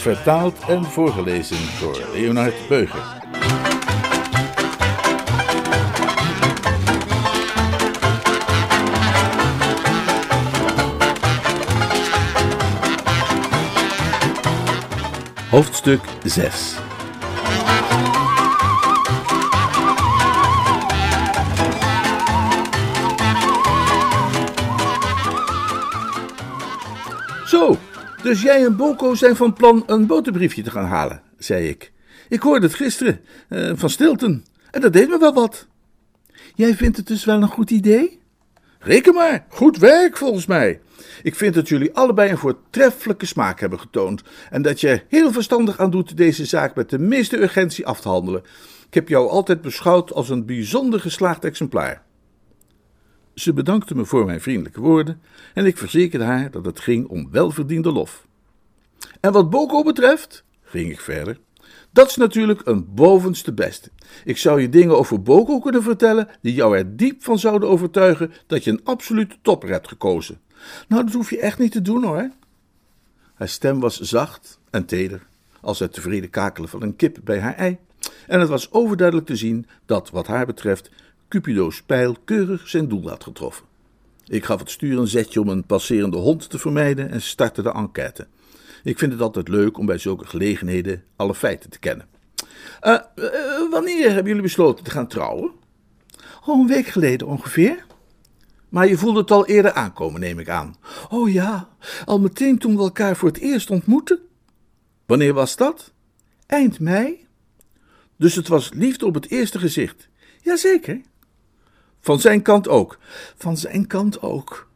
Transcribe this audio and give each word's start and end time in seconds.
Vertaald 0.00 0.58
en 0.68 0.84
voorgelezen 0.84 1.80
door 1.80 2.00
Leonard 2.12 2.68
Beuger. 2.68 3.18
Hoofdstuk 15.50 16.00
6 16.24 16.79
dus 28.30 28.42
jij 28.42 28.64
en 28.64 28.76
Boko 28.76 29.14
zijn 29.14 29.36
van 29.36 29.52
plan 29.52 29.82
een 29.86 30.06
boterbriefje 30.06 30.62
te 30.62 30.70
gaan 30.70 30.84
halen, 30.84 31.22
zei 31.38 31.68
ik. 31.68 31.92
Ik 32.28 32.40
hoorde 32.40 32.66
het 32.66 32.74
gisteren, 32.74 33.20
eh, 33.48 33.72
van 33.74 33.90
Stilton, 33.90 34.44
en 34.70 34.80
dat 34.80 34.92
deed 34.92 35.08
me 35.08 35.18
wel 35.18 35.34
wat. 35.34 35.66
Jij 36.54 36.74
vindt 36.74 36.96
het 36.96 37.06
dus 37.06 37.24
wel 37.24 37.42
een 37.42 37.48
goed 37.48 37.70
idee? 37.70 38.20
Reken 38.78 39.14
maar, 39.14 39.44
goed 39.48 39.76
werk 39.78 40.16
volgens 40.16 40.46
mij. 40.46 40.80
Ik 41.22 41.34
vind 41.34 41.54
dat 41.54 41.68
jullie 41.68 41.94
allebei 41.94 42.30
een 42.30 42.38
voortreffelijke 42.38 43.26
smaak 43.26 43.60
hebben 43.60 43.80
getoond 43.80 44.22
en 44.50 44.62
dat 44.62 44.80
je 44.80 45.02
heel 45.08 45.32
verstandig 45.32 45.78
aan 45.78 45.90
doet 45.90 46.16
deze 46.16 46.44
zaak 46.44 46.74
met 46.74 46.90
de 46.90 46.98
meeste 46.98 47.42
urgentie 47.42 47.86
af 47.86 48.00
te 48.00 48.08
handelen. 48.08 48.42
Ik 48.86 48.94
heb 48.94 49.08
jou 49.08 49.28
altijd 49.28 49.60
beschouwd 49.60 50.12
als 50.12 50.28
een 50.28 50.46
bijzonder 50.46 51.00
geslaagd 51.00 51.44
exemplaar. 51.44 52.02
Ze 53.34 53.52
bedankte 53.52 53.96
me 53.96 54.04
voor 54.04 54.24
mijn 54.24 54.40
vriendelijke 54.40 54.80
woorden 54.80 55.20
en 55.54 55.66
ik 55.66 55.78
verzekerde 55.78 56.24
haar 56.24 56.50
dat 56.50 56.64
het 56.64 56.80
ging 56.80 57.06
om 57.08 57.30
welverdiende 57.30 57.92
lof. 57.92 58.26
En 59.20 59.32
wat 59.32 59.50
Boko 59.50 59.82
betreft, 59.82 60.44
ging 60.62 60.90
ik 60.90 61.00
verder, 61.00 61.38
dat 61.92 62.08
is 62.08 62.16
natuurlijk 62.16 62.66
een 62.66 62.94
bovenste 62.94 63.52
beste. 63.52 63.90
Ik 64.24 64.36
zou 64.36 64.60
je 64.60 64.68
dingen 64.68 64.98
over 64.98 65.22
Boko 65.22 65.58
kunnen 65.58 65.82
vertellen 65.82 66.28
die 66.42 66.54
jou 66.54 66.76
er 66.76 66.96
diep 66.96 67.22
van 67.24 67.38
zouden 67.38 67.68
overtuigen 67.68 68.32
dat 68.46 68.64
je 68.64 68.70
een 68.70 68.84
absolute 68.84 69.36
topper 69.42 69.68
hebt 69.68 69.88
gekozen. 69.88 70.40
Nou, 70.88 71.04
dat 71.04 71.14
hoef 71.14 71.30
je 71.30 71.40
echt 71.40 71.58
niet 71.58 71.72
te 71.72 71.82
doen 71.82 72.04
hoor. 72.04 72.30
Haar 73.34 73.48
stem 73.48 73.80
was 73.80 74.00
zacht 74.00 74.58
en 74.70 74.84
teder, 74.86 75.26
als 75.60 75.78
het 75.78 75.92
tevreden 75.92 76.30
kakelen 76.30 76.68
van 76.68 76.82
een 76.82 76.96
kip 76.96 77.18
bij 77.24 77.40
haar 77.40 77.54
ei. 77.54 77.78
En 78.26 78.40
het 78.40 78.48
was 78.48 78.72
overduidelijk 78.72 79.26
te 79.26 79.36
zien 79.36 79.66
dat, 79.86 80.10
wat 80.10 80.26
haar 80.26 80.46
betreft, 80.46 80.90
Cupido's 81.30 81.82
pijl 81.82 82.16
keurig 82.24 82.68
zijn 82.68 82.88
doel 82.88 83.08
had 83.08 83.24
getroffen. 83.24 83.64
Ik 84.26 84.44
gaf 84.44 84.60
het 84.60 84.70
stuur 84.70 84.98
een 84.98 85.06
zetje 85.06 85.40
om 85.40 85.48
een 85.48 85.64
passerende 85.64 86.16
hond 86.16 86.50
te 86.50 86.58
vermijden 86.58 87.10
en 87.10 87.22
startte 87.22 87.62
de 87.62 87.72
enquête. 87.72 88.26
Ik 88.82 88.98
vind 88.98 89.12
het 89.12 89.20
altijd 89.20 89.48
leuk 89.48 89.78
om 89.78 89.86
bij 89.86 89.98
zulke 89.98 90.26
gelegenheden 90.26 91.04
alle 91.16 91.34
feiten 91.34 91.70
te 91.70 91.78
kennen. 91.78 92.08
Uh, 92.82 92.98
uh, 93.16 93.70
wanneer 93.70 94.06
hebben 94.06 94.26
jullie 94.26 94.42
besloten 94.42 94.84
te 94.84 94.90
gaan 94.90 95.06
trouwen? 95.06 95.50
Oh, 96.46 96.60
een 96.60 96.66
week 96.66 96.86
geleden 96.86 97.26
ongeveer. 97.26 97.86
Maar 98.68 98.88
je 98.88 98.96
voelde 98.96 99.20
het 99.20 99.30
al 99.30 99.46
eerder 99.46 99.72
aankomen, 99.72 100.20
neem 100.20 100.38
ik 100.38 100.48
aan. 100.48 100.76
Oh 101.08 101.32
ja, 101.32 101.68
al 102.04 102.20
meteen 102.20 102.58
toen 102.58 102.76
we 102.76 102.82
elkaar 102.82 103.16
voor 103.16 103.28
het 103.28 103.38
eerst 103.38 103.70
ontmoetten. 103.70 104.18
Wanneer 105.06 105.34
was 105.34 105.56
dat? 105.56 105.92
Eind 106.46 106.80
mei. 106.80 107.26
Dus 108.16 108.34
het 108.34 108.48
was 108.48 108.70
liefde 108.72 109.06
op 109.06 109.14
het 109.14 109.30
eerste 109.30 109.58
gezicht. 109.58 110.08
Jazeker. 110.42 111.00
Van 112.00 112.20
zijn 112.20 112.42
kant 112.42 112.68
ook. 112.68 112.98
Van 113.36 113.56
zijn 113.56 113.86
kant 113.86 114.22
ook. 114.22 114.68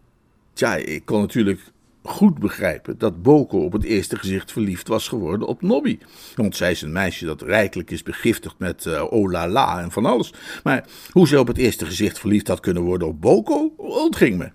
Tja, 0.52 0.74
ik 0.74 1.04
kon 1.04 1.20
natuurlijk 1.20 1.60
goed 2.02 2.38
begrijpen 2.38 2.98
dat 2.98 3.22
Boko 3.22 3.58
op 3.58 3.72
het 3.72 3.84
eerste 3.84 4.16
gezicht 4.16 4.52
verliefd 4.52 4.88
was 4.88 5.08
geworden 5.08 5.48
op 5.48 5.62
Nobby. 5.62 5.98
Want 6.34 6.56
zij 6.56 6.70
is 6.70 6.82
een 6.82 6.92
meisje 6.92 7.24
dat 7.24 7.42
rijkelijk 7.42 7.90
is 7.90 8.02
begiftigd 8.02 8.54
met 8.58 8.84
uh, 8.84 9.04
oh 9.12 9.30
la 9.30 9.48
la 9.48 9.80
en 9.80 9.90
van 9.90 10.06
alles. 10.06 10.32
Maar 10.62 10.86
hoe 11.10 11.28
ze 11.28 11.38
op 11.38 11.46
het 11.46 11.58
eerste 11.58 11.86
gezicht 11.86 12.18
verliefd 12.18 12.48
had 12.48 12.60
kunnen 12.60 12.82
worden 12.82 13.08
op 13.08 13.20
Boko, 13.20 13.74
ontging 13.76 14.38
me. 14.38 14.50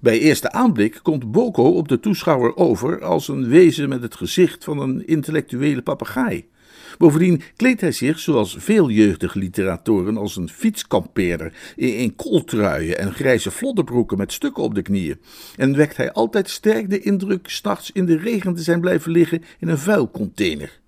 Bij 0.00 0.18
eerste 0.18 0.52
aanblik 0.52 1.00
komt 1.02 1.32
Boko 1.32 1.64
op 1.64 1.88
de 1.88 2.00
toeschouwer 2.00 2.56
over 2.56 3.04
als 3.04 3.28
een 3.28 3.48
wezen 3.48 3.88
met 3.88 4.02
het 4.02 4.14
gezicht 4.14 4.64
van 4.64 4.78
een 4.78 5.06
intellectuele 5.06 5.82
papegaai. 5.82 6.48
Bovendien 6.98 7.42
kleedt 7.56 7.80
hij 7.80 7.92
zich, 7.92 8.18
zoals 8.18 8.56
veel 8.58 8.90
jeugdige 8.90 9.38
literatoren, 9.38 10.16
als 10.16 10.36
een 10.36 10.48
fietskampeerder 10.48 11.52
in 11.76 12.16
kooltruien 12.16 12.98
en 12.98 13.12
grijze 13.12 13.50
vlodderbroeken 13.50 14.18
met 14.18 14.32
stukken 14.32 14.62
op 14.62 14.74
de 14.74 14.82
knieën. 14.82 15.20
En 15.56 15.76
wekt 15.76 15.96
hij 15.96 16.12
altijd 16.12 16.50
sterk 16.50 16.90
de 16.90 17.00
indruk 17.00 17.48
s'nachts 17.48 17.90
in 17.92 18.06
de 18.06 18.16
regen 18.16 18.54
te 18.54 18.62
zijn 18.62 18.80
blijven 18.80 19.12
liggen 19.12 19.42
in 19.58 19.68
een 19.68 19.78
vuilcontainer. 19.78 20.80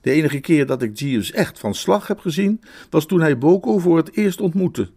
De 0.00 0.10
enige 0.10 0.40
keer 0.40 0.66
dat 0.66 0.82
ik 0.82 0.98
Jeeves 0.98 1.32
echt 1.32 1.58
van 1.58 1.74
slag 1.74 2.06
heb 2.06 2.18
gezien, 2.18 2.60
was 2.90 3.06
toen 3.06 3.20
hij 3.20 3.38
Boko 3.38 3.78
voor 3.78 3.96
het 3.96 4.16
eerst 4.16 4.40
ontmoette. 4.40 4.90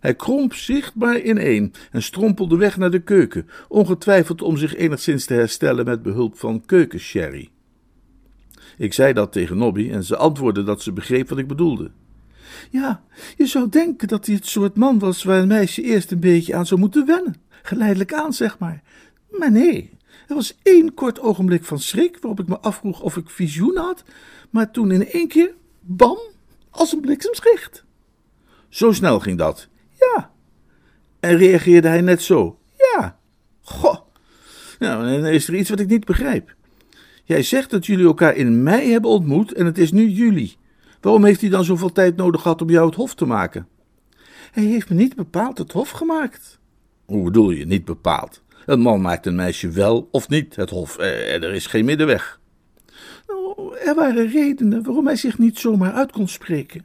Hij 0.00 0.14
kromp 0.14 0.54
zichtbaar 0.54 1.20
ineen 1.20 1.72
en 1.90 2.02
strompelde 2.02 2.56
weg 2.56 2.76
naar 2.76 2.90
de 2.90 3.02
keuken, 3.02 3.46
ongetwijfeld 3.68 4.42
om 4.42 4.56
zich 4.56 4.76
enigszins 4.76 5.24
te 5.24 5.34
herstellen 5.34 5.84
met 5.84 6.02
behulp 6.02 6.38
van 6.38 6.64
keukensherry. 6.66 7.50
Ik 8.78 8.92
zei 8.92 9.12
dat 9.12 9.32
tegen 9.32 9.58
Nobby 9.58 9.90
en 9.90 10.04
ze 10.04 10.16
antwoordde 10.16 10.62
dat 10.62 10.82
ze 10.82 10.92
begreep 10.92 11.28
wat 11.28 11.38
ik 11.38 11.46
bedoelde. 11.46 11.90
Ja, 12.70 13.02
je 13.36 13.46
zou 13.46 13.68
denken 13.68 14.08
dat 14.08 14.26
hij 14.26 14.34
het 14.34 14.46
soort 14.46 14.76
man 14.76 14.98
was 14.98 15.22
waar 15.24 15.40
een 15.40 15.48
meisje 15.48 15.82
eerst 15.82 16.10
een 16.10 16.20
beetje 16.20 16.54
aan 16.54 16.66
zou 16.66 16.80
moeten 16.80 17.06
wennen. 17.06 17.36
Geleidelijk 17.62 18.12
aan, 18.12 18.32
zeg 18.32 18.58
maar. 18.58 18.82
Maar 19.30 19.50
nee, 19.50 19.90
er 20.28 20.34
was 20.34 20.58
één 20.62 20.94
kort 20.94 21.20
ogenblik 21.20 21.64
van 21.64 21.78
schrik 21.78 22.18
waarop 22.20 22.40
ik 22.40 22.48
me 22.48 22.58
afvroeg 22.58 23.00
of 23.00 23.16
ik 23.16 23.30
visioen 23.30 23.76
had, 23.76 24.04
maar 24.50 24.70
toen 24.70 24.90
in 24.90 25.10
één 25.10 25.28
keer, 25.28 25.54
bam, 25.80 26.18
als 26.70 26.92
een 26.92 27.00
bliksemschicht. 27.00 27.84
Zo 28.68 28.92
snel 28.92 29.20
ging 29.20 29.38
dat. 29.38 29.68
Ja. 29.98 30.30
En 31.20 31.36
reageerde 31.36 31.88
hij 31.88 32.00
net 32.00 32.22
zo? 32.22 32.58
Ja. 32.76 33.18
Goh. 33.60 33.96
Nou, 34.78 35.20
dan 35.20 35.26
is 35.26 35.48
er 35.48 35.54
iets 35.54 35.70
wat 35.70 35.80
ik 35.80 35.88
niet 35.88 36.04
begrijp. 36.04 36.56
Jij 37.28 37.42
zegt 37.42 37.70
dat 37.70 37.86
jullie 37.86 38.06
elkaar 38.06 38.36
in 38.36 38.62
mei 38.62 38.90
hebben 38.90 39.10
ontmoet 39.10 39.52
en 39.52 39.66
het 39.66 39.78
is 39.78 39.92
nu 39.92 40.08
juli. 40.08 40.56
Waarom 41.00 41.24
heeft 41.24 41.40
hij 41.40 41.50
dan 41.50 41.64
zoveel 41.64 41.92
tijd 41.92 42.16
nodig 42.16 42.42
gehad 42.42 42.62
om 42.62 42.70
jou 42.70 42.86
het 42.86 42.94
hof 42.94 43.14
te 43.14 43.24
maken? 43.24 43.68
Hij 44.52 44.64
heeft 44.64 44.88
me 44.88 44.94
niet 44.94 45.16
bepaald 45.16 45.58
het 45.58 45.72
hof 45.72 45.90
gemaakt. 45.90 46.58
Hoe 47.04 47.24
bedoel 47.24 47.50
je, 47.50 47.66
niet 47.66 47.84
bepaald? 47.84 48.42
Een 48.66 48.80
man 48.80 49.00
maakt 49.00 49.26
een 49.26 49.34
meisje 49.34 49.68
wel 49.68 50.08
of 50.10 50.28
niet 50.28 50.56
het 50.56 50.70
hof. 50.70 50.98
Eh, 50.98 51.42
er 51.42 51.54
is 51.54 51.66
geen 51.66 51.84
middenweg. 51.84 52.40
Nou, 53.26 53.76
er 53.76 53.94
waren 53.94 54.28
redenen 54.28 54.82
waarom 54.82 55.06
hij 55.06 55.16
zich 55.16 55.38
niet 55.38 55.58
zomaar 55.58 55.92
uit 55.92 56.12
kon 56.12 56.28
spreken. 56.28 56.84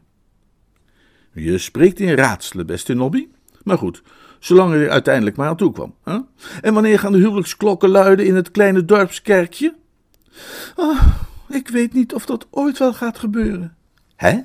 Je 1.34 1.58
spreekt 1.58 2.00
in 2.00 2.16
raadselen, 2.16 2.66
beste 2.66 2.94
Nobby. 2.94 3.28
Maar 3.64 3.78
goed, 3.78 4.02
zolang 4.40 4.74
er 4.74 4.90
uiteindelijk 4.90 5.36
maar 5.36 5.48
aan 5.48 5.58
toe 5.58 5.72
kwam. 5.72 5.96
Hè? 6.04 6.18
En 6.62 6.74
wanneer 6.74 7.00
gaan 7.00 7.12
de 7.12 7.18
huwelijksklokken 7.18 7.90
luiden 7.90 8.26
in 8.26 8.36
het 8.36 8.52
kleine 8.52 8.86
dorpskerkje? 8.86 9.82
Oh, 10.76 11.08
ik 11.48 11.68
weet 11.68 11.94
niet 11.94 12.14
of 12.14 12.26
dat 12.26 12.48
ooit 12.50 12.78
wel 12.78 12.94
gaat 12.94 13.20
gebeuren. 13.20 13.76
Hè? 14.16 14.40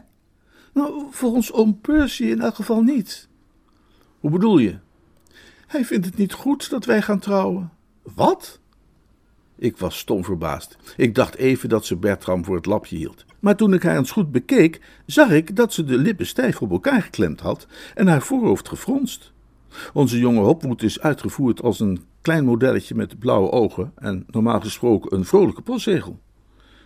Nou, 0.73 1.07
volgens 1.11 1.53
oom 1.53 1.81
Percy 1.81 2.25
in 2.25 2.41
elk 2.41 2.55
geval 2.55 2.83
niet. 2.83 3.29
Hoe 4.21 4.31
bedoel 4.31 4.59
je? 4.59 4.79
Hij 5.67 5.85
vindt 5.85 6.07
het 6.07 6.17
niet 6.17 6.33
goed 6.33 6.71
dat 6.71 6.85
wij 6.85 7.03
gaan 7.03 7.19
trouwen. 7.19 7.73
Wat? 8.03 8.61
Ik 9.59 9.77
was 9.77 9.99
stom 9.99 10.25
verbaasd. 10.25 10.77
Ik 10.97 11.15
dacht 11.15 11.35
even 11.35 11.69
dat 11.69 11.87
ze 11.87 11.97
Bertram 11.97 12.45
voor 12.45 12.57
het 12.57 12.67
lapje 12.67 12.97
hield. 12.97 13.25
Maar 13.41 13.57
toen 13.57 13.75
ik 13.75 13.83
haar 13.83 13.97
eens 13.97 14.11
goed 14.11 14.33
bekeek, 14.33 14.81
zag 15.07 15.31
ik 15.31 15.57
dat 15.57 15.73
ze 15.73 15.85
de 15.85 15.99
lippen 15.99 16.27
stijf 16.27 16.63
op 16.63 16.71
elkaar 16.71 17.03
geklemd 17.03 17.41
had 17.41 17.67
en 17.95 18.07
haar 18.07 18.23
voorhoofd 18.23 18.69
gefronst. 18.69 19.33
Onze 19.93 20.19
jonge 20.19 20.41
Hopwood 20.41 20.83
is 20.83 21.01
uitgevoerd 21.01 21.63
als 21.63 21.81
een 21.81 22.01
klein 22.21 22.45
modelletje 22.45 22.95
met 22.95 23.19
blauwe 23.19 23.51
ogen 23.51 23.93
en 23.97 24.25
normaal 24.27 24.61
gesproken 24.61 25.17
een 25.17 25.25
vrolijke 25.25 25.63
postzegel. 25.63 26.21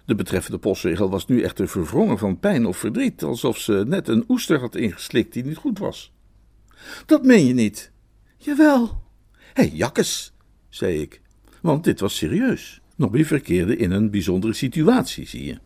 De 0.05 0.15
betreffende 0.15 0.59
postzegel 0.59 1.11
was 1.11 1.27
nu 1.27 1.43
echter 1.43 1.69
verwrongen 1.69 2.19
van 2.19 2.39
pijn 2.39 2.67
of 2.67 2.77
verdriet, 2.77 3.23
alsof 3.23 3.59
ze 3.59 3.85
net 3.87 4.09
een 4.09 4.25
oester 4.29 4.61
had 4.61 4.75
ingeslikt 4.75 5.33
die 5.33 5.45
niet 5.45 5.57
goed 5.57 5.79
was. 5.79 6.13
Dat 7.07 7.25
meen 7.25 7.47
je 7.47 7.55
niet? 7.55 7.93
Jawel. 8.37 9.03
Hé, 9.53 9.63
hey, 9.63 9.69
jakkes, 9.69 10.33
zei 10.69 11.01
ik, 11.01 11.21
want 11.61 11.85
dit 11.85 12.01
was 12.01 12.17
serieus. 12.17 12.81
Nobby 12.97 13.25
verkeerde 13.25 13.77
in 13.77 13.91
een 13.91 14.11
bijzondere 14.11 14.53
situatie, 14.53 15.27
zie 15.27 15.45
je. 15.45 15.59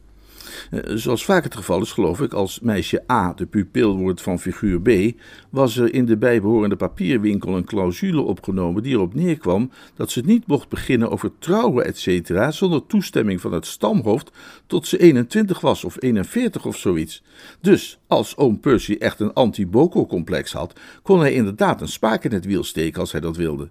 Eh, 0.71 0.81
zoals 0.95 1.25
vaak 1.25 1.45
het 1.45 1.55
geval 1.55 1.81
is, 1.81 1.93
geloof 1.93 2.21
ik, 2.21 2.33
als 2.33 2.61
meisje 2.61 3.05
A 3.11 3.33
de 3.33 3.47
pupil 3.47 3.97
wordt 3.97 4.23
van 4.23 4.39
figuur 4.39 4.81
B, 4.81 5.21
was 5.51 5.77
er 5.77 5.95
in 5.95 6.05
de 6.05 6.17
bijbehorende 6.17 6.77
papierwinkel 6.77 7.57
een 7.57 7.65
clausule 7.65 8.21
opgenomen 8.21 8.83
die 8.83 8.93
erop 8.93 9.15
neerkwam 9.15 9.71
dat 9.95 10.11
ze 10.11 10.21
niet 10.21 10.47
mocht 10.47 10.69
beginnen 10.69 11.11
over 11.11 11.31
trouwen, 11.39 11.85
etc., 11.85 12.53
zonder 12.53 12.87
toestemming 12.87 13.41
van 13.41 13.53
het 13.53 13.67
stamhoofd 13.67 14.31
tot 14.67 14.87
ze 14.87 14.99
21 14.99 15.61
was 15.61 15.85
of 15.85 15.97
41 15.99 16.67
of 16.67 16.77
zoiets. 16.77 17.23
Dus 17.61 17.99
als 18.07 18.37
oom 18.37 18.61
Percy 18.61 18.97
echt 18.99 19.21
een 19.21 19.33
anti-Boko-complex 19.33 20.53
had, 20.53 20.81
kon 21.03 21.21
hij 21.21 21.33
inderdaad 21.33 21.81
een 21.81 21.89
spaak 21.89 22.25
in 22.25 22.33
het 22.33 22.45
wiel 22.45 22.65
steken 22.65 23.01
als 23.01 23.13
hij 23.13 23.21
dat 23.21 23.37
wilde. 23.37 23.71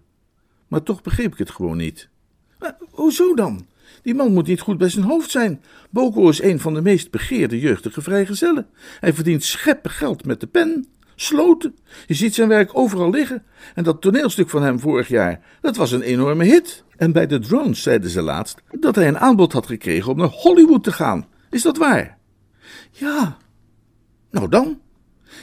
Maar 0.67 0.83
toch 0.83 1.01
begreep 1.01 1.31
ik 1.31 1.37
het 1.37 1.51
gewoon 1.51 1.77
niet. 1.77 2.09
Hoezo 2.89 3.33
dan? 3.33 3.65
Die 4.05 4.15
man 4.15 4.33
moet 4.33 4.47
niet 4.47 4.61
goed 4.61 4.77
bij 4.77 4.89
zijn 4.89 5.05
hoofd 5.05 5.31
zijn. 5.31 5.61
Boko 5.89 6.29
is 6.29 6.41
een 6.41 6.59
van 6.59 6.73
de 6.73 6.81
meest 6.81 7.11
begeerde 7.11 7.59
jeugdige 7.59 8.01
vrijgezellen. 8.01 8.67
Hij 8.99 9.13
verdient 9.13 9.43
scheppen 9.43 9.91
geld 9.91 10.25
met 10.25 10.39
de 10.39 10.47
pen. 10.47 10.87
Sloten. 11.15 11.75
Je 12.07 12.13
ziet 12.13 12.33
zijn 12.33 12.47
werk 12.47 12.77
overal 12.77 13.09
liggen. 13.09 13.43
En 13.73 13.83
dat 13.83 14.01
toneelstuk 14.01 14.49
van 14.49 14.63
hem 14.63 14.79
vorig 14.79 15.07
jaar, 15.07 15.41
dat 15.61 15.75
was 15.75 15.91
een 15.91 16.01
enorme 16.01 16.43
hit. 16.43 16.83
En 16.97 17.11
bij 17.11 17.27
de 17.27 17.39
drones 17.39 17.81
zeiden 17.81 18.09
ze 18.09 18.21
laatst 18.21 18.61
dat 18.79 18.95
hij 18.95 19.07
een 19.07 19.17
aanbod 19.17 19.53
had 19.53 19.67
gekregen 19.67 20.11
om 20.11 20.17
naar 20.17 20.27
Hollywood 20.27 20.83
te 20.83 20.91
gaan. 20.91 21.27
Is 21.49 21.61
dat 21.61 21.77
waar? 21.77 22.17
Ja. 22.91 23.37
Nou 24.31 24.49
dan. 24.49 24.79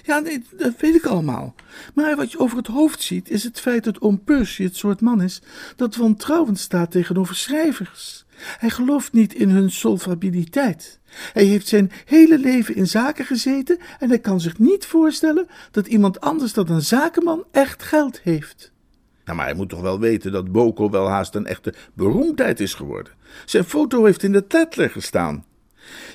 Ja, 0.02 0.18
nee, 0.18 0.44
dat 0.56 0.80
weet 0.80 0.94
ik 0.94 1.04
allemaal. 1.04 1.54
Maar 1.94 2.16
wat 2.16 2.32
je 2.32 2.38
over 2.38 2.56
het 2.56 2.66
hoofd 2.66 3.02
ziet, 3.02 3.30
is 3.30 3.44
het 3.44 3.60
feit 3.60 3.84
dat 3.84 4.00
oom 4.00 4.24
Percy 4.24 4.62
het 4.62 4.76
soort 4.76 5.00
man 5.00 5.22
is 5.22 5.42
dat 5.76 5.96
wantrouwend 5.96 6.58
staat 6.58 6.90
tegenover 6.90 7.34
schrijvers. 7.36 8.24
Hij 8.42 8.70
gelooft 8.70 9.12
niet 9.12 9.34
in 9.34 9.48
hun 9.48 9.70
solvabiliteit. 9.70 11.00
Hij 11.32 11.44
heeft 11.44 11.68
zijn 11.68 11.90
hele 12.04 12.38
leven 12.38 12.74
in 12.74 12.86
zaken 12.86 13.24
gezeten 13.24 13.78
en 13.98 14.08
hij 14.08 14.18
kan 14.18 14.40
zich 14.40 14.58
niet 14.58 14.86
voorstellen 14.86 15.46
dat 15.70 15.86
iemand 15.86 16.20
anders 16.20 16.52
dan 16.52 16.70
een 16.70 16.82
zakenman 16.82 17.44
echt 17.50 17.82
geld 17.82 18.20
heeft. 18.20 18.72
Ja, 19.24 19.34
maar 19.34 19.46
hij 19.46 19.54
moet 19.54 19.68
toch 19.68 19.80
wel 19.80 20.00
weten 20.00 20.32
dat 20.32 20.52
Boko 20.52 20.90
wel 20.90 21.08
haast 21.08 21.34
een 21.34 21.46
echte 21.46 21.74
beroemdheid 21.94 22.60
is 22.60 22.74
geworden. 22.74 23.12
Zijn 23.44 23.64
foto 23.64 24.04
heeft 24.04 24.22
in 24.22 24.32
de 24.32 24.46
Tatler 24.46 24.90
gestaan. 24.90 25.44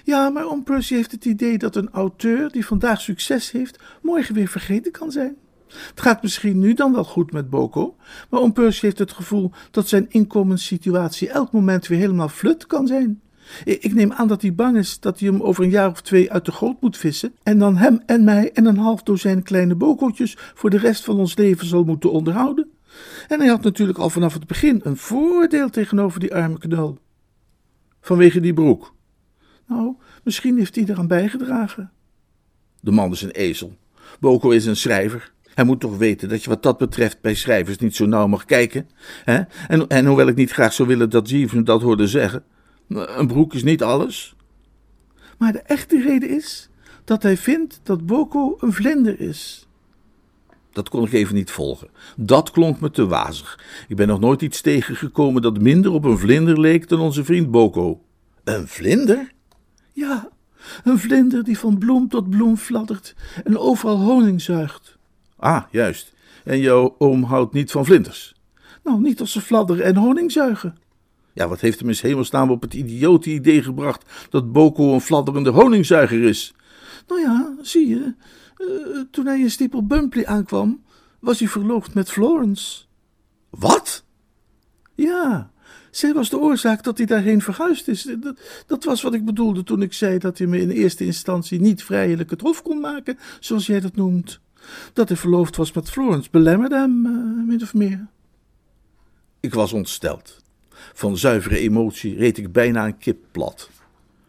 Ja, 0.03 0.29
maar 0.29 0.45
Om 0.45 0.63
Percy 0.63 0.93
heeft 0.95 1.11
het 1.11 1.25
idee 1.25 1.57
dat 1.57 1.75
een 1.75 1.89
auteur 1.91 2.51
die 2.51 2.65
vandaag 2.65 3.01
succes 3.01 3.51
heeft, 3.51 3.79
morgen 4.01 4.35
weer 4.35 4.47
vergeten 4.47 4.91
kan 4.91 5.11
zijn. 5.11 5.35
Het 5.67 6.01
gaat 6.01 6.21
misschien 6.21 6.59
nu 6.59 6.73
dan 6.73 6.93
wel 6.93 7.03
goed 7.03 7.31
met 7.31 7.49
Boko, 7.49 7.95
maar 8.29 8.41
Om 8.41 8.53
Percy 8.53 8.85
heeft 8.85 8.99
het 8.99 9.11
gevoel 9.11 9.51
dat 9.71 9.87
zijn 9.87 10.05
inkomenssituatie 10.09 11.29
elk 11.29 11.51
moment 11.51 11.87
weer 11.87 11.99
helemaal 11.99 12.29
flut 12.29 12.67
kan 12.67 12.87
zijn. 12.87 13.21
Ik 13.63 13.93
neem 13.93 14.11
aan 14.11 14.27
dat 14.27 14.41
hij 14.41 14.55
bang 14.55 14.77
is 14.77 14.99
dat 14.99 15.19
hij 15.19 15.29
hem 15.29 15.41
over 15.41 15.63
een 15.63 15.69
jaar 15.69 15.89
of 15.89 16.01
twee 16.01 16.31
uit 16.31 16.45
de 16.45 16.51
goot 16.51 16.81
moet 16.81 16.97
vissen 16.97 17.35
en 17.43 17.59
dan 17.59 17.77
hem 17.77 18.01
en 18.05 18.23
mij 18.23 18.51
en 18.51 18.65
een 18.65 18.77
half 18.77 19.03
dozijn 19.03 19.43
kleine 19.43 19.75
bokootjes 19.75 20.37
voor 20.37 20.69
de 20.69 20.77
rest 20.77 21.03
van 21.03 21.19
ons 21.19 21.35
leven 21.35 21.67
zal 21.67 21.83
moeten 21.83 22.11
onderhouden. 22.11 22.71
En 23.27 23.39
hij 23.39 23.49
had 23.49 23.63
natuurlijk 23.63 23.97
al 23.97 24.09
vanaf 24.09 24.33
het 24.33 24.47
begin 24.47 24.79
een 24.83 24.97
voordeel 24.97 25.69
tegenover 25.69 26.19
die 26.19 26.35
arme 26.35 26.57
knul. 26.57 26.97
Vanwege 28.01 28.39
die 28.39 28.53
broek. 28.53 28.95
Nou, 29.67 29.95
misschien 30.23 30.57
heeft 30.57 30.75
hij 30.75 30.85
eraan 30.87 31.07
bijgedragen. 31.07 31.91
De 32.79 32.91
man 32.91 33.11
is 33.11 33.21
een 33.21 33.31
ezel. 33.31 33.77
Boko 34.19 34.49
is 34.49 34.65
een 34.65 34.75
schrijver. 34.75 35.33
Hij 35.57 35.65
moet 35.65 35.79
toch 35.79 35.97
weten 35.97 36.29
dat 36.29 36.43
je 36.43 36.49
wat 36.49 36.63
dat 36.63 36.77
betreft 36.77 37.21
bij 37.21 37.35
schrijvers 37.35 37.77
niet 37.77 37.95
zo 37.95 38.05
nauw 38.05 38.27
mag 38.27 38.45
kijken. 38.45 38.89
Hè? 39.23 39.41
En, 39.67 39.87
en 39.87 40.05
hoewel 40.05 40.27
ik 40.27 40.35
niet 40.35 40.51
graag 40.51 40.73
zou 40.73 40.87
willen 40.87 41.09
dat 41.09 41.29
Jeeves 41.29 41.63
dat 41.63 41.81
hoorde 41.81 42.07
zeggen, 42.07 42.43
een 42.89 43.27
broek 43.27 43.53
is 43.53 43.63
niet 43.63 43.83
alles. 43.83 44.35
Maar 45.37 45.51
de 45.51 45.61
echte 45.61 46.01
reden 46.01 46.29
is 46.29 46.69
dat 47.03 47.23
hij 47.23 47.37
vindt 47.37 47.79
dat 47.83 48.05
Boko 48.05 48.57
een 48.59 48.73
vlinder 48.73 49.19
is. 49.19 49.67
Dat 50.71 50.89
kon 50.89 51.05
ik 51.05 51.13
even 51.13 51.35
niet 51.35 51.51
volgen. 51.51 51.89
Dat 52.15 52.51
klonk 52.51 52.79
me 52.79 52.91
te 52.91 53.07
wazig. 53.07 53.59
Ik 53.87 53.95
ben 53.95 54.07
nog 54.07 54.19
nooit 54.19 54.41
iets 54.41 54.61
tegengekomen 54.61 55.41
dat 55.41 55.61
minder 55.61 55.91
op 55.91 56.03
een 56.03 56.17
vlinder 56.17 56.59
leek 56.59 56.89
dan 56.89 56.99
onze 56.99 57.23
vriend 57.23 57.51
Boko. 57.51 58.01
Een 58.43 58.67
vlinder? 58.67 59.31
Ja, 59.93 60.29
een 60.83 60.99
vlinder 60.99 61.43
die 61.43 61.59
van 61.59 61.77
bloem 61.77 62.07
tot 62.07 62.29
bloem 62.29 62.57
fladdert 62.57 63.15
en 63.43 63.57
overal 63.57 63.99
honing 63.99 64.41
zuigt. 64.41 64.96
Ah, 65.37 65.63
juist. 65.71 66.13
En 66.43 66.59
jouw 66.59 66.95
oom 66.97 67.23
houdt 67.23 67.53
niet 67.53 67.71
van 67.71 67.85
vlinders? 67.85 68.35
Nou, 68.83 69.01
niet 69.01 69.19
als 69.19 69.31
ze 69.31 69.41
fladderen 69.41 69.85
en 69.85 69.95
honing 69.95 70.31
zuigen. 70.31 70.77
Ja, 71.33 71.47
wat 71.47 71.61
heeft 71.61 71.79
hem 71.79 71.89
in 71.89 71.97
hemelsnaam 72.01 72.51
op 72.51 72.61
het 72.61 72.73
idiote 72.73 73.29
idee 73.29 73.63
gebracht 73.63 74.27
dat 74.29 74.51
Boko 74.51 74.93
een 74.93 75.01
fladderende 75.01 75.49
honingzuiger 75.49 76.23
is? 76.23 76.53
Nou 77.07 77.21
ja, 77.21 77.55
zie 77.61 77.87
je, 77.87 78.13
uh, 78.57 79.01
toen 79.11 79.25
hij 79.25 79.39
in 79.39 79.51
Steeple 79.51 79.83
Bumpley 79.83 80.25
aankwam, 80.25 80.83
was 81.19 81.39
hij 81.39 81.47
verloofd 81.47 81.93
met 81.93 82.11
Florence. 82.11 82.83
Wat? 83.49 84.03
Ja, 84.95 85.51
zij 85.91 86.13
was 86.13 86.29
de 86.29 86.39
oorzaak 86.39 86.83
dat 86.83 86.97
hij 86.97 87.05
daarheen 87.05 87.41
verhuisd 87.41 87.87
is. 87.87 88.03
Dat, 88.19 88.39
dat, 88.67 88.83
was 88.83 89.01
wat 89.01 89.13
ik 89.13 89.25
bedoelde 89.25 89.63
toen 89.63 89.81
ik 89.81 89.93
zei 89.93 90.17
dat 90.17 90.37
hij 90.37 90.47
me 90.47 90.59
in 90.59 90.69
eerste 90.69 91.05
instantie 91.05 91.59
niet 91.59 91.83
vrijelijk 91.83 92.29
het 92.29 92.41
hof 92.41 92.61
kon 92.61 92.79
maken, 92.79 93.17
zoals 93.39 93.67
jij 93.67 93.79
dat 93.79 93.95
noemt. 93.95 94.39
Dat 94.93 95.07
hij 95.07 95.17
verloofd 95.17 95.55
was 95.55 95.71
met 95.71 95.89
Florence 95.89 96.29
belemmerde 96.31 96.75
hem, 96.75 97.05
uh, 97.05 97.47
min 97.47 97.61
of 97.61 97.73
meer. 97.73 98.07
Ik 99.39 99.53
was 99.53 99.73
ontsteld. 99.73 100.41
Van 100.93 101.17
zuivere 101.17 101.59
emotie 101.59 102.15
reed 102.15 102.37
ik 102.37 102.51
bijna 102.51 102.85
een 102.85 102.97
kip 102.97 103.17
plat. 103.31 103.69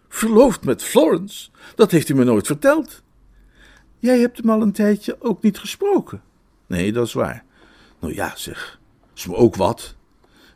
Verloofd 0.08 0.64
met 0.64 0.82
Florence? 0.82 1.50
Dat 1.75 1.90
heeft 1.90 2.08
hij 2.08 2.17
me 2.17 2.25
nooit 2.25 2.46
verteld. 2.46 3.02
Jij 3.99 4.19
hebt 4.19 4.37
hem 4.37 4.50
al 4.50 4.62
een 4.62 4.73
tijdje 4.73 5.17
ook 5.20 5.43
niet 5.43 5.58
gesproken. 5.58 6.23
Nee, 6.67 6.93
dat 6.93 7.06
is 7.06 7.12
waar. 7.12 7.44
Nou 8.00 8.14
ja, 8.14 8.32
zeg, 8.37 8.81
is 9.14 9.26
me 9.26 9.35
ook 9.35 9.56
wat. 9.56 9.96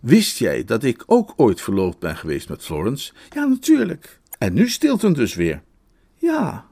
Wist 0.00 0.38
jij 0.38 0.64
dat 0.64 0.84
ik 0.84 1.02
ook 1.06 1.32
ooit 1.36 1.60
verloofd 1.60 1.98
ben 1.98 2.16
geweest 2.16 2.48
met 2.48 2.64
Florence? 2.64 3.12
Ja, 3.30 3.44
natuurlijk. 3.44 4.20
En 4.38 4.52
nu 4.52 4.68
stilt 4.68 5.14
dus 5.14 5.34
weer. 5.34 5.62
Ja, 6.16 6.66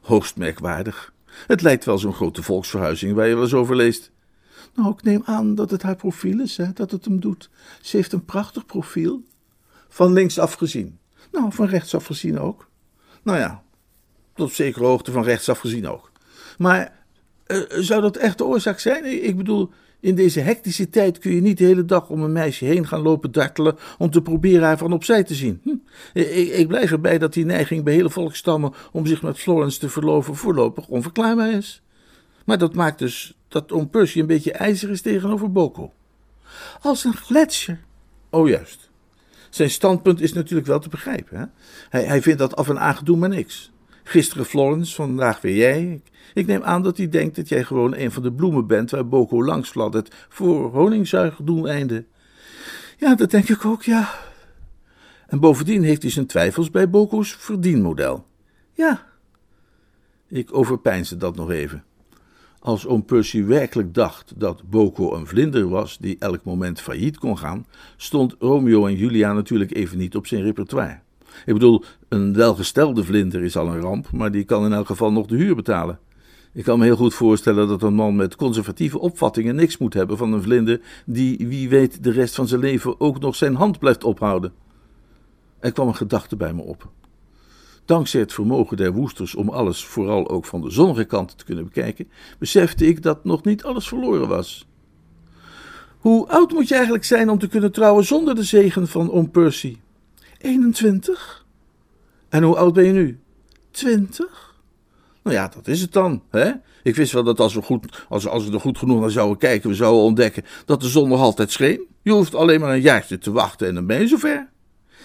hoogst 0.00 0.36
merkwaardig. 0.36 1.12
Het 1.46 1.62
lijkt 1.62 1.84
wel 1.84 1.98
zo'n 1.98 2.14
grote 2.14 2.42
volksverhuizing 2.42 3.14
waar 3.14 3.26
je 3.26 3.34
wel 3.34 3.42
eens 3.42 3.54
over 3.54 3.76
leest. 3.76 4.10
Nou, 4.74 4.90
ik 4.90 5.02
neem 5.02 5.22
aan 5.24 5.54
dat 5.54 5.70
het 5.70 5.82
haar 5.82 5.96
profiel 5.96 6.40
is, 6.40 6.56
hè, 6.56 6.72
dat 6.72 6.90
het 6.90 7.04
hem 7.04 7.20
doet. 7.20 7.50
Ze 7.80 7.96
heeft 7.96 8.12
een 8.12 8.24
prachtig 8.24 8.66
profiel. 8.66 9.22
Van 9.88 10.12
links 10.12 10.38
afgezien. 10.38 10.98
Nou, 11.32 11.52
van 11.52 11.66
rechts 11.66 11.94
afgezien 11.94 12.38
ook. 12.38 12.68
Nou 13.22 13.38
ja, 13.38 13.62
tot 14.34 14.52
zekere 14.52 14.84
hoogte 14.84 15.12
van 15.12 15.22
rechts 15.22 15.48
afgezien 15.48 15.88
ook. 15.88 16.10
Maar 16.58 16.92
uh, 17.46 17.62
zou 17.68 18.00
dat 18.00 18.16
echt 18.16 18.38
de 18.38 18.44
oorzaak 18.44 18.78
zijn? 18.78 19.24
Ik 19.24 19.36
bedoel, 19.36 19.70
in 20.00 20.14
deze 20.14 20.40
hectische 20.40 20.88
tijd 20.88 21.18
kun 21.18 21.34
je 21.34 21.40
niet 21.40 21.58
de 21.58 21.64
hele 21.64 21.84
dag 21.84 22.08
om 22.08 22.22
een 22.22 22.32
meisje 22.32 22.64
heen 22.64 22.86
gaan 22.86 23.02
lopen 23.02 23.32
dartelen 23.32 23.76
om 23.98 24.10
te 24.10 24.22
proberen 24.22 24.62
haar 24.62 24.78
van 24.78 24.92
opzij 24.92 25.24
te 25.24 25.34
zien. 25.34 25.60
Hm? 25.62 25.74
Ik, 26.12 26.48
ik, 26.48 26.68
blijf 26.68 26.90
erbij 26.90 27.18
dat 27.18 27.32
die 27.32 27.44
neiging 27.44 27.84
bij 27.84 27.94
hele 27.94 28.10
volkstammen 28.10 28.72
om 28.92 29.06
zich 29.06 29.22
met 29.22 29.38
Florence 29.38 29.78
te 29.78 29.88
verloven 29.88 30.34
voorlopig 30.34 30.88
onverklaarbaar 30.88 31.52
is. 31.52 31.82
Maar 32.44 32.58
dat 32.58 32.74
maakt 32.74 32.98
dus 32.98 33.36
dat 33.48 33.72
oom 33.72 33.90
Percy 33.90 34.20
een 34.20 34.26
beetje 34.26 34.52
ijzer 34.52 34.90
is 34.90 35.02
tegenover 35.02 35.52
Boko. 35.52 35.92
Als 36.80 37.04
een 37.04 37.16
gletsjer. 37.16 37.80
Oh 38.30 38.48
juist. 38.48 38.90
Zijn 39.50 39.70
standpunt 39.70 40.20
is 40.20 40.32
natuurlijk 40.32 40.68
wel 40.68 40.78
te 40.78 40.88
begrijpen. 40.88 41.38
Hè? 41.38 41.44
Hij, 41.88 42.04
hij 42.04 42.22
vindt 42.22 42.38
dat 42.38 42.56
af 42.56 42.68
en 42.68 42.78
aan 42.78 43.18
maar 43.18 43.28
niks. 43.28 43.70
Gisteren 44.08 44.44
Florence, 44.44 44.94
vandaag 44.94 45.40
weer 45.40 45.56
jij. 45.56 46.00
Ik 46.34 46.46
neem 46.46 46.62
aan 46.62 46.82
dat 46.82 46.96
hij 46.96 47.08
denkt 47.08 47.36
dat 47.36 47.48
jij 47.48 47.64
gewoon 47.64 47.96
een 47.96 48.12
van 48.12 48.22
de 48.22 48.32
bloemen 48.32 48.66
bent 48.66 48.90
waar 48.90 49.08
Boko 49.08 49.44
langs 49.44 49.70
fladdert 49.70 50.26
voor 50.28 50.70
honingzuigdoeleinden. 50.70 52.06
Ja, 52.96 53.14
dat 53.14 53.30
denk 53.30 53.48
ik 53.48 53.64
ook, 53.64 53.82
ja. 53.82 54.14
En 55.26 55.40
bovendien 55.40 55.82
heeft 55.82 56.02
hij 56.02 56.10
zijn 56.10 56.26
twijfels 56.26 56.70
bij 56.70 56.90
Boko's 56.90 57.32
verdienmodel. 57.32 58.26
Ja. 58.72 59.06
Ik 60.28 60.54
overpeinsde 60.54 61.16
dat 61.16 61.36
nog 61.36 61.50
even. 61.50 61.84
Als 62.58 62.86
oom 62.86 63.04
Percy 63.04 63.44
werkelijk 63.44 63.94
dacht 63.94 64.40
dat 64.40 64.62
Boko 64.70 65.14
een 65.14 65.26
vlinder 65.26 65.68
was 65.68 65.98
die 65.98 66.16
elk 66.18 66.44
moment 66.44 66.80
failliet 66.80 67.18
kon 67.18 67.38
gaan, 67.38 67.66
stond 67.96 68.36
Romeo 68.38 68.86
en 68.86 68.96
Julia 68.96 69.32
natuurlijk 69.32 69.74
even 69.74 69.98
niet 69.98 70.16
op 70.16 70.26
zijn 70.26 70.42
repertoire. 70.42 71.00
Ik 71.46 71.52
bedoel, 71.52 71.82
een 72.08 72.34
welgestelde 72.34 73.04
vlinder 73.04 73.42
is 73.42 73.56
al 73.56 73.66
een 73.66 73.80
ramp, 73.80 74.10
maar 74.12 74.30
die 74.30 74.44
kan 74.44 74.64
in 74.64 74.72
elk 74.72 74.86
geval 74.86 75.12
nog 75.12 75.26
de 75.26 75.36
huur 75.36 75.54
betalen. 75.54 75.98
Ik 76.52 76.64
kan 76.64 76.78
me 76.78 76.84
heel 76.84 76.96
goed 76.96 77.14
voorstellen 77.14 77.68
dat 77.68 77.82
een 77.82 77.94
man 77.94 78.16
met 78.16 78.36
conservatieve 78.36 78.98
opvattingen 78.98 79.54
niks 79.54 79.78
moet 79.78 79.94
hebben 79.94 80.16
van 80.16 80.32
een 80.32 80.42
vlinder 80.42 80.80
die, 81.06 81.46
wie 81.48 81.68
weet, 81.68 82.02
de 82.04 82.10
rest 82.10 82.34
van 82.34 82.48
zijn 82.48 82.60
leven 82.60 83.00
ook 83.00 83.20
nog 83.20 83.36
zijn 83.36 83.54
hand 83.54 83.78
blijft 83.78 84.04
ophouden. 84.04 84.52
Er 85.60 85.72
kwam 85.72 85.88
een 85.88 85.96
gedachte 85.96 86.36
bij 86.36 86.52
me 86.52 86.62
op. 86.62 86.90
Dankzij 87.84 88.20
het 88.20 88.32
vermogen 88.32 88.76
der 88.76 88.92
woesters 88.92 89.34
om 89.34 89.48
alles 89.48 89.84
vooral 89.84 90.28
ook 90.28 90.44
van 90.44 90.60
de 90.60 90.70
zonnige 90.70 91.04
kant 91.04 91.38
te 91.38 91.44
kunnen 91.44 91.64
bekijken, 91.64 92.08
besefte 92.38 92.86
ik 92.86 93.02
dat 93.02 93.24
nog 93.24 93.44
niet 93.44 93.64
alles 93.64 93.88
verloren 93.88 94.28
was. 94.28 94.68
Hoe 95.98 96.28
oud 96.28 96.52
moet 96.52 96.68
je 96.68 96.74
eigenlijk 96.74 97.04
zijn 97.04 97.30
om 97.30 97.38
te 97.38 97.48
kunnen 97.48 97.72
trouwen 97.72 98.04
zonder 98.04 98.34
de 98.34 98.42
zegen 98.42 98.88
van 98.88 99.12
oom 99.12 99.30
Percy? 99.30 99.76
21? 100.38 101.46
En 102.28 102.42
hoe 102.42 102.56
oud 102.56 102.72
ben 102.72 102.84
je 102.84 102.92
nu? 102.92 103.18
Twintig. 103.70 104.56
Nou 105.22 105.36
ja, 105.36 105.48
dat 105.48 105.66
is 105.66 105.80
het 105.80 105.92
dan, 105.92 106.22
hè? 106.30 106.50
Ik 106.82 106.96
wist 106.96 107.12
wel 107.12 107.24
dat 107.24 107.40
als 107.40 107.54
we, 107.54 107.62
goed, 107.62 108.06
als, 108.08 108.26
als 108.26 108.46
we 108.46 108.52
er 108.52 108.60
goed 108.60 108.78
genoeg 108.78 109.00
naar 109.00 109.10
zouden 109.10 109.38
kijken, 109.38 109.70
we 109.70 109.76
zouden 109.76 110.02
ontdekken 110.02 110.44
dat 110.64 110.80
de 110.80 110.88
zon 110.88 111.08
nog 111.08 111.20
altijd 111.20 111.50
scheen. 111.50 111.86
Je 112.02 112.12
hoeft 112.12 112.34
alleen 112.34 112.60
maar 112.60 112.74
een 112.74 112.80
jaartje 112.80 113.18
te 113.18 113.32
wachten 113.32 113.68
en 113.68 113.74
dan 113.74 113.86
ben 113.86 114.00
je 114.00 114.06
zover. 114.06 114.48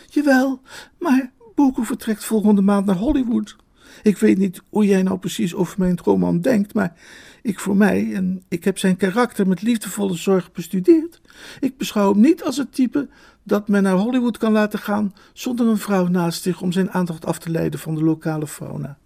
Jawel, 0.10 0.62
maar 1.00 1.32
Boko 1.56 1.84
vertrekt 1.84 2.26
volgende 2.26 2.62
maand 2.62 2.86
naar 2.86 2.96
Hollywood. 2.96 3.56
Ik 4.04 4.18
weet 4.18 4.38
niet 4.38 4.62
hoe 4.70 4.86
jij 4.86 5.04
nou 5.04 5.18
precies 5.18 5.56
over 5.56 5.80
mijn 5.80 6.00
roman 6.04 6.42
denkt, 6.42 6.74
maar 6.74 6.96
ik 7.42 7.60
voor 7.60 7.78
mij, 7.78 8.14
en 8.14 8.44
ik 8.48 8.64
heb 8.64 8.78
zijn 8.78 8.98
karakter 8.98 9.48
met 9.48 9.62
liefdevolle 9.62 10.16
zorg 10.16 10.52
bestudeerd, 10.52 11.22
ik 11.60 11.78
beschouw 11.78 12.12
hem 12.12 12.22
niet 12.22 12.44
als 12.44 12.58
het 12.58 12.74
type 12.74 13.10
dat 13.44 13.68
men 13.68 13.84
naar 13.84 13.96
Hollywood 13.96 14.38
kan 14.38 14.52
laten 14.52 14.80
gaan 14.80 15.14
zonder 15.34 15.68
een 15.68 15.78
vrouw 15.78 16.08
naast 16.08 16.42
zich 16.42 16.62
om 16.62 16.72
zijn 16.72 16.92
aandacht 16.92 17.26
af 17.26 17.40
te 17.40 17.50
leiden 17.50 17.80
van 17.80 17.96
de 17.96 18.04
lokale 18.04 18.48
fauna. 18.48 18.98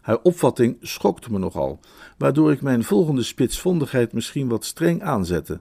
Haar 0.00 0.18
opvatting 0.22 0.76
schokte 0.80 1.32
me 1.32 1.38
nogal, 1.38 1.80
waardoor 2.18 2.52
ik 2.52 2.62
mijn 2.62 2.84
volgende 2.84 3.22
spitsvondigheid 3.22 4.12
misschien 4.12 4.48
wat 4.48 4.64
streng 4.64 5.02
aanzette. 5.02 5.60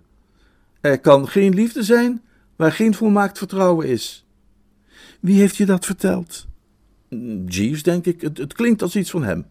Er 0.81 0.99
kan 0.99 1.27
geen 1.27 1.53
liefde 1.53 1.83
zijn 1.83 2.21
waar 2.55 2.71
geen 2.71 2.93
volmaakt 2.93 3.37
vertrouwen 3.37 3.87
is. 3.87 4.25
Wie 5.19 5.39
heeft 5.39 5.55
je 5.55 5.65
dat 5.65 5.85
verteld? 5.85 6.47
Jeeves, 7.45 7.83
denk 7.83 8.05
ik. 8.05 8.21
Het, 8.21 8.37
het 8.37 8.53
klinkt 8.53 8.81
als 8.81 8.95
iets 8.95 9.09
van 9.09 9.23
hem. 9.23 9.45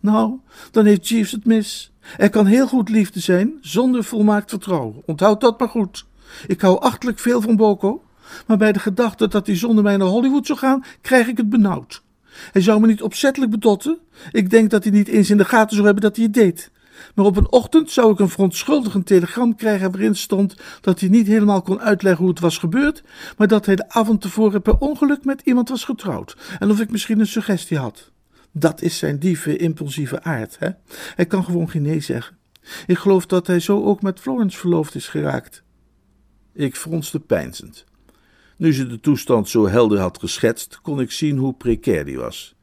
Nou, 0.00 0.38
dan 0.70 0.84
heeft 0.84 1.08
Jeeves 1.08 1.32
het 1.32 1.44
mis. 1.44 1.92
Er 2.16 2.30
kan 2.30 2.46
heel 2.46 2.68
goed 2.68 2.88
liefde 2.88 3.20
zijn 3.20 3.58
zonder 3.60 4.04
volmaakt 4.04 4.50
vertrouwen. 4.50 5.02
Onthoud 5.06 5.40
dat 5.40 5.58
maar 5.58 5.68
goed. 5.68 6.06
Ik 6.46 6.60
hou 6.60 6.80
achtelijk 6.80 7.18
veel 7.18 7.40
van 7.40 7.56
Boko, 7.56 8.02
maar 8.46 8.56
bij 8.56 8.72
de 8.72 8.78
gedachte 8.78 9.28
dat 9.28 9.46
hij 9.46 9.56
zonder 9.56 9.84
mij 9.84 9.96
naar 9.96 10.08
Hollywood 10.08 10.46
zou 10.46 10.58
gaan, 10.58 10.84
krijg 11.00 11.28
ik 11.28 11.36
het 11.36 11.48
benauwd. 11.48 12.02
Hij 12.52 12.62
zou 12.62 12.80
me 12.80 12.86
niet 12.86 13.02
opzettelijk 13.02 13.50
bedotten. 13.50 13.98
Ik 14.32 14.50
denk 14.50 14.70
dat 14.70 14.82
hij 14.84 14.92
niet 14.92 15.08
eens 15.08 15.30
in 15.30 15.36
de 15.36 15.44
gaten 15.44 15.74
zou 15.74 15.84
hebben 15.84 16.02
dat 16.02 16.16
hij 16.16 16.24
het 16.24 16.34
deed. 16.34 16.70
Maar 17.14 17.24
op 17.24 17.36
een 17.36 17.52
ochtend 17.52 17.90
zou 17.90 18.12
ik 18.12 18.18
een 18.18 18.28
verontschuldigend 18.28 19.06
telegram 19.06 19.56
krijgen 19.56 19.90
waarin 19.90 20.16
stond 20.16 20.54
dat 20.80 21.00
hij 21.00 21.08
niet 21.08 21.26
helemaal 21.26 21.62
kon 21.62 21.80
uitleggen 21.80 22.20
hoe 22.20 22.30
het 22.30 22.40
was 22.40 22.58
gebeurd, 22.58 23.02
maar 23.36 23.48
dat 23.48 23.66
hij 23.66 23.76
de 23.76 23.88
avond 23.88 24.20
tevoren 24.20 24.62
per 24.62 24.78
ongeluk 24.78 25.24
met 25.24 25.40
iemand 25.44 25.68
was 25.68 25.84
getrouwd 25.84 26.36
en 26.58 26.70
of 26.70 26.80
ik 26.80 26.90
misschien 26.90 27.20
een 27.20 27.26
suggestie 27.26 27.78
had. 27.78 28.10
Dat 28.52 28.82
is 28.82 28.98
zijn 28.98 29.18
diepe, 29.18 29.56
impulsieve 29.56 30.22
aard. 30.22 30.56
Hè? 30.58 30.68
Hij 31.14 31.26
kan 31.26 31.44
gewoon 31.44 31.70
geen 31.70 31.82
nee 31.82 32.00
zeggen. 32.00 32.36
Ik 32.86 32.98
geloof 32.98 33.26
dat 33.26 33.46
hij 33.46 33.60
zo 33.60 33.84
ook 33.84 34.02
met 34.02 34.20
Florence 34.20 34.58
verloofd 34.58 34.94
is 34.94 35.08
geraakt. 35.08 35.62
Ik 36.52 36.76
fronste 36.76 37.20
peinzend. 37.20 37.84
Nu 38.56 38.72
ze 38.72 38.86
de 38.86 39.00
toestand 39.00 39.48
zo 39.48 39.68
helder 39.68 39.98
had 39.98 40.18
geschetst, 40.18 40.80
kon 40.80 41.00
ik 41.00 41.10
zien 41.10 41.36
hoe 41.36 41.54
precair 41.54 42.04
die 42.04 42.18
was. 42.18 42.54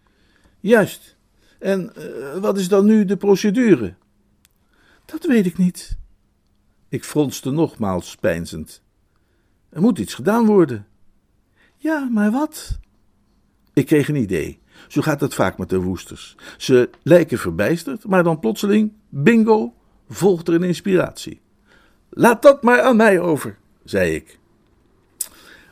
Juist. 0.60 1.17
En 1.60 1.91
uh, 1.98 2.38
wat 2.38 2.58
is 2.58 2.67
dan 2.67 2.86
nu 2.86 3.05
de 3.05 3.17
procedure? 3.17 3.96
Dat 5.05 5.25
weet 5.25 5.46
ik 5.46 5.58
niet. 5.58 5.98
Ik 6.89 7.03
fronste 7.03 7.51
nogmaals 7.51 8.15
peinzend. 8.15 8.81
Er 9.69 9.81
moet 9.81 10.00
iets 10.00 10.13
gedaan 10.13 10.46
worden. 10.46 10.88
Ja, 11.77 12.10
maar 12.12 12.31
wat? 12.31 12.79
Ik 13.74 13.86
kreeg 13.86 14.10
een 14.10 14.15
idee. 14.15 14.60
Zo 14.88 15.01
gaat 15.01 15.22
het 15.22 15.34
vaak 15.34 15.58
met 15.58 15.69
de 15.69 15.81
woesters. 15.81 16.36
Ze 16.58 16.89
lijken 17.03 17.38
verbijsterd, 17.38 18.05
maar 18.05 18.24
dan 18.24 18.39
plotseling, 18.39 18.93
bingo, 19.10 19.74
volgt 20.10 20.48
er 20.48 20.53
een 20.53 20.63
inspiratie. 20.63 21.41
Laat 22.10 22.41
dat 22.41 22.63
maar 22.63 22.81
aan 22.81 22.96
mij 22.96 23.19
over, 23.19 23.58
zei 23.89 24.13
ik. 24.15 24.39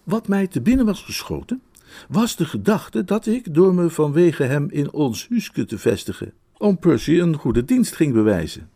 Wat 0.03 0.27
mij 0.27 0.47
te 0.47 0.62
binnen 0.62 0.86
was 0.86 1.01
geschoten, 1.01 1.62
was 2.09 2.36
de 2.36 2.45
gedachte 2.45 3.03
dat 3.03 3.25
ik, 3.25 3.53
door 3.53 3.74
me 3.74 3.89
vanwege 3.89 4.43
hem 4.43 4.67
in 4.69 4.91
ons 4.91 5.27
huske 5.29 5.65
te 5.65 5.77
vestigen, 5.77 6.33
om 6.57 6.79
Percy 6.79 7.19
een 7.19 7.36
goede 7.36 7.65
dienst 7.65 7.95
ging 7.95 8.13
bewijzen. 8.13 8.69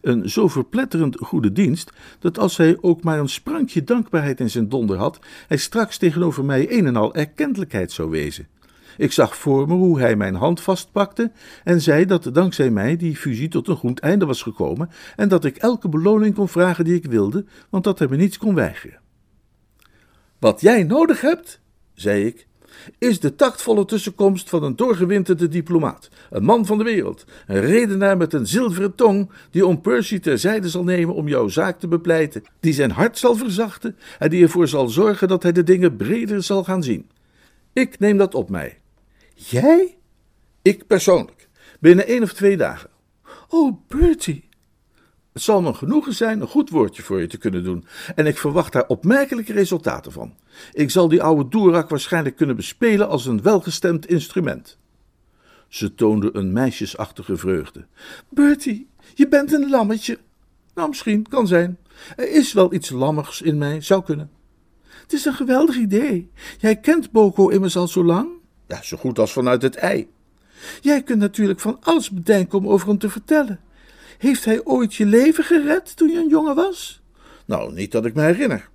Een 0.00 0.30
zo 0.30 0.48
verpletterend 0.48 1.16
goede 1.16 1.52
dienst, 1.52 1.92
dat 2.18 2.38
als 2.38 2.56
hij 2.56 2.78
ook 2.80 3.02
maar 3.02 3.18
een 3.18 3.28
sprankje 3.28 3.84
dankbaarheid 3.84 4.40
in 4.40 4.50
zijn 4.50 4.68
donder 4.68 4.96
had, 4.96 5.18
hij 5.46 5.56
straks 5.56 5.98
tegenover 5.98 6.44
mij 6.44 6.78
een 6.78 6.86
en 6.86 6.96
al 6.96 7.14
erkentelijkheid 7.14 7.92
zou 7.92 8.10
wezen. 8.10 8.48
Ik 8.96 9.12
zag 9.12 9.36
voor 9.36 9.68
me 9.68 9.74
hoe 9.74 10.00
hij 10.00 10.16
mijn 10.16 10.34
hand 10.34 10.60
vastpakte 10.60 11.32
en 11.64 11.80
zei 11.80 12.04
dat 12.04 12.34
dankzij 12.34 12.70
mij 12.70 12.96
die 12.96 13.16
fusie 13.16 13.48
tot 13.48 13.68
een 13.68 13.76
goed 13.76 14.00
einde 14.00 14.26
was 14.26 14.42
gekomen 14.42 14.90
en 15.16 15.28
dat 15.28 15.44
ik 15.44 15.56
elke 15.56 15.88
beloning 15.88 16.34
kon 16.34 16.48
vragen 16.48 16.84
die 16.84 16.94
ik 16.94 17.04
wilde, 17.04 17.44
want 17.70 17.84
dat 17.84 17.98
hij 17.98 18.08
me 18.08 18.16
niets 18.16 18.38
kon 18.38 18.54
weigeren. 18.54 19.00
Wat 20.38 20.60
jij 20.60 20.82
nodig 20.82 21.20
hebt, 21.20 21.60
zei 21.94 22.26
ik, 22.26 22.46
is 22.98 23.20
de 23.20 23.34
tactvolle 23.34 23.84
tussenkomst 23.84 24.48
van 24.48 24.62
een 24.62 24.76
doorgewinterde 24.76 25.48
diplomaat, 25.48 26.08
een 26.30 26.44
man 26.44 26.66
van 26.66 26.78
de 26.78 26.84
wereld, 26.84 27.24
een 27.46 27.60
redenaar 27.60 28.16
met 28.16 28.32
een 28.32 28.46
zilveren 28.46 28.94
tong, 28.94 29.30
die 29.50 29.66
om 29.66 29.80
Percy 29.80 30.18
terzijde 30.18 30.68
zal 30.68 30.84
nemen 30.84 31.14
om 31.14 31.28
jouw 31.28 31.48
zaak 31.48 31.78
te 31.78 31.88
bepleiten, 31.88 32.42
die 32.60 32.72
zijn 32.72 32.90
hart 32.90 33.18
zal 33.18 33.34
verzachten 33.34 33.96
en 34.18 34.30
die 34.30 34.42
ervoor 34.42 34.68
zal 34.68 34.88
zorgen 34.88 35.28
dat 35.28 35.42
hij 35.42 35.52
de 35.52 35.62
dingen 35.62 35.96
breder 35.96 36.42
zal 36.42 36.64
gaan 36.64 36.82
zien. 36.82 37.08
Ik 37.72 37.98
neem 37.98 38.16
dat 38.16 38.34
op 38.34 38.50
mij. 38.50 38.78
Jij? 39.36 39.98
Ik 40.62 40.86
persoonlijk. 40.86 41.48
Binnen 41.80 42.06
één 42.06 42.22
of 42.22 42.32
twee 42.32 42.56
dagen. 42.56 42.90
Oh, 43.48 43.76
Bertie. 43.88 44.48
Het 45.32 45.42
zal 45.42 45.62
me 45.62 45.74
genoegen 45.74 46.14
zijn 46.14 46.40
een 46.40 46.46
goed 46.46 46.70
woordje 46.70 47.02
voor 47.02 47.20
je 47.20 47.26
te 47.26 47.38
kunnen 47.38 47.64
doen. 47.64 47.86
En 48.14 48.26
ik 48.26 48.38
verwacht 48.38 48.72
daar 48.72 48.86
opmerkelijke 48.86 49.52
resultaten 49.52 50.12
van. 50.12 50.34
Ik 50.72 50.90
zal 50.90 51.08
die 51.08 51.22
oude 51.22 51.48
doerak 51.48 51.88
waarschijnlijk 51.88 52.36
kunnen 52.36 52.56
bespelen 52.56 53.08
als 53.08 53.26
een 53.26 53.42
welgestemd 53.42 54.06
instrument. 54.06 54.78
Ze 55.68 55.94
toonde 55.94 56.30
een 56.32 56.52
meisjesachtige 56.52 57.36
vreugde. 57.36 57.86
Bertie, 58.28 58.88
je 59.14 59.28
bent 59.28 59.52
een 59.52 59.70
lammetje. 59.70 60.18
Nou, 60.74 60.88
misschien, 60.88 61.28
kan 61.28 61.46
zijn. 61.46 61.78
Er 62.16 62.30
is 62.30 62.52
wel 62.52 62.72
iets 62.72 62.90
lammigs 62.90 63.42
in 63.42 63.58
mij, 63.58 63.80
zou 63.80 64.04
kunnen. 64.04 64.30
Het 64.82 65.12
is 65.12 65.24
een 65.24 65.34
geweldig 65.34 65.76
idee. 65.76 66.30
Jij 66.58 66.76
kent 66.76 67.10
Boko 67.10 67.48
immers 67.48 67.76
al 67.76 67.88
zo 67.88 68.04
lang. 68.04 68.28
Ja, 68.68 68.82
zo 68.82 68.96
goed 68.96 69.18
als 69.18 69.32
vanuit 69.32 69.62
het 69.62 69.76
ei. 69.76 70.08
Jij 70.80 71.02
kunt 71.02 71.18
natuurlijk 71.18 71.60
van 71.60 71.78
alles 71.80 72.10
bedenken 72.10 72.58
om 72.58 72.68
over 72.68 72.88
hem 72.88 72.98
te 72.98 73.10
vertellen. 73.10 73.60
Heeft 74.18 74.44
hij 74.44 74.64
ooit 74.64 74.94
je 74.94 75.06
leven 75.06 75.44
gered 75.44 75.96
toen 75.96 76.08
je 76.08 76.18
een 76.18 76.28
jongen 76.28 76.54
was? 76.54 77.02
Nou, 77.44 77.72
niet 77.72 77.92
dat 77.92 78.04
ik 78.04 78.14
me 78.14 78.22
herinner. 78.22 78.68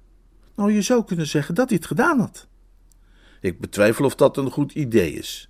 Nou, 0.55 0.73
je 0.73 0.81
zou 0.81 1.03
kunnen 1.03 1.27
zeggen 1.27 1.55
dat 1.55 1.69
hij 1.69 1.77
het 1.77 1.87
gedaan 1.87 2.19
had. 2.19 2.47
Ik 3.41 3.59
betwijfel 3.59 4.05
of 4.05 4.15
dat 4.15 4.37
een 4.37 4.51
goed 4.51 4.71
idee 4.71 5.13
is. 5.13 5.49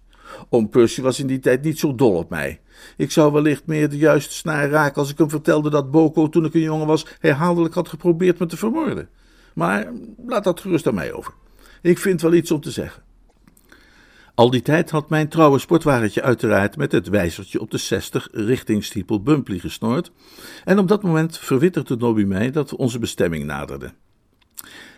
Oom 0.50 0.70
Percy 0.70 1.02
was 1.02 1.20
in 1.20 1.28
die 1.28 1.40
tijd 1.40 1.62
niet 1.64 1.80
zo 1.80 1.96
dol 1.96 2.16
op 2.16 2.30
mij. 2.30 2.62
Ik 2.98 3.12
zou 3.12 3.32
wellicht 3.32 3.66
meer 3.66 3.90
de 3.90 3.98
juiste 3.98 4.34
snaar 4.34 4.70
raken 4.70 5.02
als 5.02 5.12
ik 5.12 5.18
hem 5.18 5.30
vertelde 5.30 5.70
dat 5.70 5.92
Boko, 5.92 6.30
toen 6.30 6.46
ik 6.46 6.54
een 6.54 6.62
jongen 6.62 6.88
was, 6.88 7.06
herhaaldelijk 7.20 7.74
had 7.74 7.90
geprobeerd 7.90 8.40
me 8.40 8.46
te 8.46 8.58
vermoorden. 8.58 9.10
Maar 9.54 9.92
laat 10.26 10.44
dat 10.44 10.60
gerust 10.60 10.88
aan 10.88 10.94
mij 10.94 11.14
over. 11.14 11.34
Ik 11.82 11.98
vind 11.98 12.22
wel 12.22 12.34
iets 12.34 12.52
om 12.52 12.62
te 12.62 12.72
zeggen. 12.72 13.04
Al 14.36 14.50
die 14.50 14.62
tijd 14.62 14.90
had 14.90 15.10
mijn 15.10 15.28
trouwe 15.28 15.60
sportwagentje 15.60 16.22
uiteraard 16.22 16.78
met 16.78 16.92
het 16.92 17.08
wijzertje 17.08 17.60
op 17.60 17.72
de 17.72 17.78
60 17.78 18.28
richting 18.32 18.84
Stiepel 18.84 19.22
Bumpley 19.22 19.60
gesnoord, 19.60 20.12
en 20.64 20.80
op 20.80 20.88
dat 20.88 21.04
moment 21.04 21.38
verwitterde 21.38 21.96
Nobby 21.96 22.24
mij 22.24 22.52
dat 22.52 22.70
we 22.70 22.78
onze 22.78 23.00
bestemming 23.00 23.46
naderden. 23.46 23.94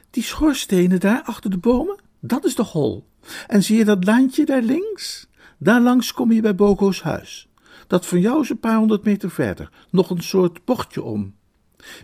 Die 0.09 0.23
schoorstenen 0.23 0.99
daar 0.99 1.21
achter 1.21 1.49
de 1.49 1.57
bomen, 1.57 1.99
dat 2.19 2.45
is 2.45 2.55
de 2.55 2.63
hol. 2.63 3.07
En 3.47 3.63
zie 3.63 3.77
je 3.77 3.85
dat 3.85 4.05
landje 4.05 4.45
daar 4.45 4.61
links? 4.61 5.27
Daar 5.57 5.81
langs 5.81 6.13
kom 6.13 6.31
je 6.31 6.41
bij 6.41 6.55
Bogo's 6.55 7.01
huis. 7.01 7.49
Dat 7.87 8.05
van 8.05 8.19
jou 8.19 8.41
is 8.41 8.49
een 8.49 8.59
paar 8.59 8.77
honderd 8.77 9.03
meter 9.03 9.31
verder, 9.31 9.69
nog 9.89 10.09
een 10.09 10.23
soort 10.23 10.65
bochtje 10.65 11.03
om. 11.03 11.35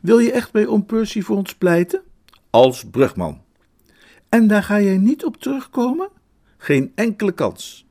Wil 0.02 0.20
je 0.20 0.32
echt 0.32 0.52
bij 0.52 0.68
oom 0.68 0.86
Percy 0.86 1.22
voor 1.22 1.38
ons 1.38 1.56
pleiten? 1.56 2.02
Als 2.50 2.86
brugman. 2.90 3.42
En 4.30 4.48
daar 4.48 4.64
ga 4.64 4.82
jij 4.82 4.98
niet 4.98 5.26
op 5.26 5.38
terugkomen? 5.38 6.10
Geen 6.62 6.92
enkele 6.96 7.32
kans. 7.32 7.86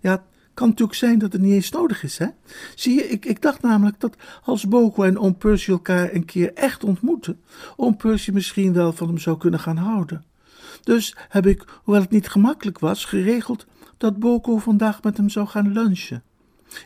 Ja, 0.00 0.10
het 0.10 0.22
kan 0.54 0.68
natuurlijk 0.68 0.98
zijn 0.98 1.18
dat 1.18 1.32
het 1.32 1.40
niet 1.40 1.52
eens 1.52 1.70
nodig 1.70 2.02
is, 2.02 2.18
hè? 2.18 2.26
Zie 2.74 2.94
je, 2.94 3.08
ik, 3.08 3.24
ik 3.24 3.42
dacht 3.42 3.62
namelijk 3.62 4.00
dat 4.00 4.16
als 4.42 4.68
Boko 4.68 5.02
en 5.02 5.18
oom 5.18 5.36
Percy 5.36 5.70
elkaar 5.70 6.14
een 6.14 6.24
keer 6.24 6.52
echt 6.52 6.84
ontmoeten, 6.84 7.40
oom 7.76 7.96
Percy 7.96 8.30
misschien 8.30 8.72
wel 8.72 8.92
van 8.92 9.06
hem 9.06 9.18
zou 9.18 9.38
kunnen 9.38 9.60
gaan 9.60 9.76
houden. 9.76 10.24
Dus 10.82 11.16
heb 11.28 11.46
ik, 11.46 11.64
hoewel 11.82 12.02
het 12.02 12.10
niet 12.10 12.28
gemakkelijk 12.28 12.78
was, 12.78 13.04
geregeld 13.04 13.66
dat 13.96 14.18
Boko 14.18 14.58
vandaag 14.58 15.02
met 15.02 15.16
hem 15.16 15.28
zou 15.28 15.46
gaan 15.46 15.72
lunchen. 15.72 16.22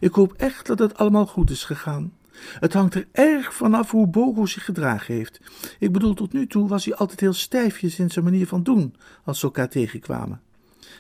Ik 0.01 0.13
hoop 0.13 0.33
echt 0.33 0.67
dat 0.67 0.79
het 0.79 0.97
allemaal 0.97 1.27
goed 1.27 1.51
is 1.51 1.65
gegaan. 1.65 2.13
Het 2.61 2.73
hangt 2.73 2.95
er 2.95 3.09
erg 3.13 3.55
vanaf 3.55 3.91
hoe 3.91 4.07
Bogo 4.07 4.47
zich 4.47 4.65
gedragen 4.65 5.15
heeft. 5.15 5.41
Ik 5.79 5.93
bedoel, 5.93 6.15
tot 6.15 6.33
nu 6.33 6.47
toe 6.47 6.69
was 6.69 6.85
hij 6.85 6.95
altijd 6.95 7.21
heel 7.21 7.33
stijfjes 7.33 7.99
in 7.99 8.11
zijn 8.11 8.25
manier 8.25 8.47
van 8.47 8.63
doen 8.63 8.95
als 9.25 9.39
ze 9.39 9.45
elkaar 9.45 9.69
tegenkwamen. 9.69 10.41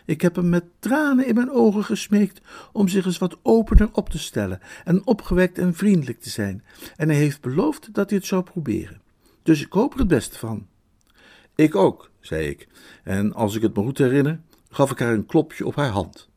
Ik 0.09 0.21
heb 0.21 0.37
hem 0.37 0.49
met 0.49 0.65
tranen 0.79 1.27
in 1.27 1.35
mijn 1.35 1.50
ogen 1.50 1.85
gesmeekt 1.85 2.41
om 2.73 2.88
zich 2.88 3.07
eens 3.07 3.19
wat 3.19 3.38
opener 3.43 3.88
op 3.93 4.09
te 4.09 4.19
stellen 4.19 4.61
en 4.85 5.07
opgewekt 5.07 5.59
en 5.59 5.75
vriendelijk 5.75 6.21
te 6.21 6.31
zijn, 6.31 6.65
en 6.97 7.09
hij 7.09 7.19
heeft 7.19 7.41
beloofd 7.41 7.95
dat 7.95 8.11
hij 8.11 8.19
het 8.19 8.27
zou 8.27 8.43
proberen. 8.43 9.00
Dus 9.43 9.61
ik 9.61 9.73
hoop 9.73 9.93
er 9.93 9.99
het 9.99 10.09
beste 10.09 10.38
van. 10.38 10.67
Ik 11.55 11.75
ook, 11.75 12.11
zei 12.21 12.47
ik, 12.47 12.69
en 13.05 13.35
als 13.35 13.55
ik 13.55 13.62
het 13.62 13.77
me 13.77 13.83
goed 13.83 13.99
herinner, 13.99 14.41
gaf 14.71 14.91
ik 14.91 14.99
haar 14.99 15.12
een 15.12 15.27
klopje 15.27 15.67
op 15.67 15.75
haar 15.75 15.91
hand. 15.91 16.29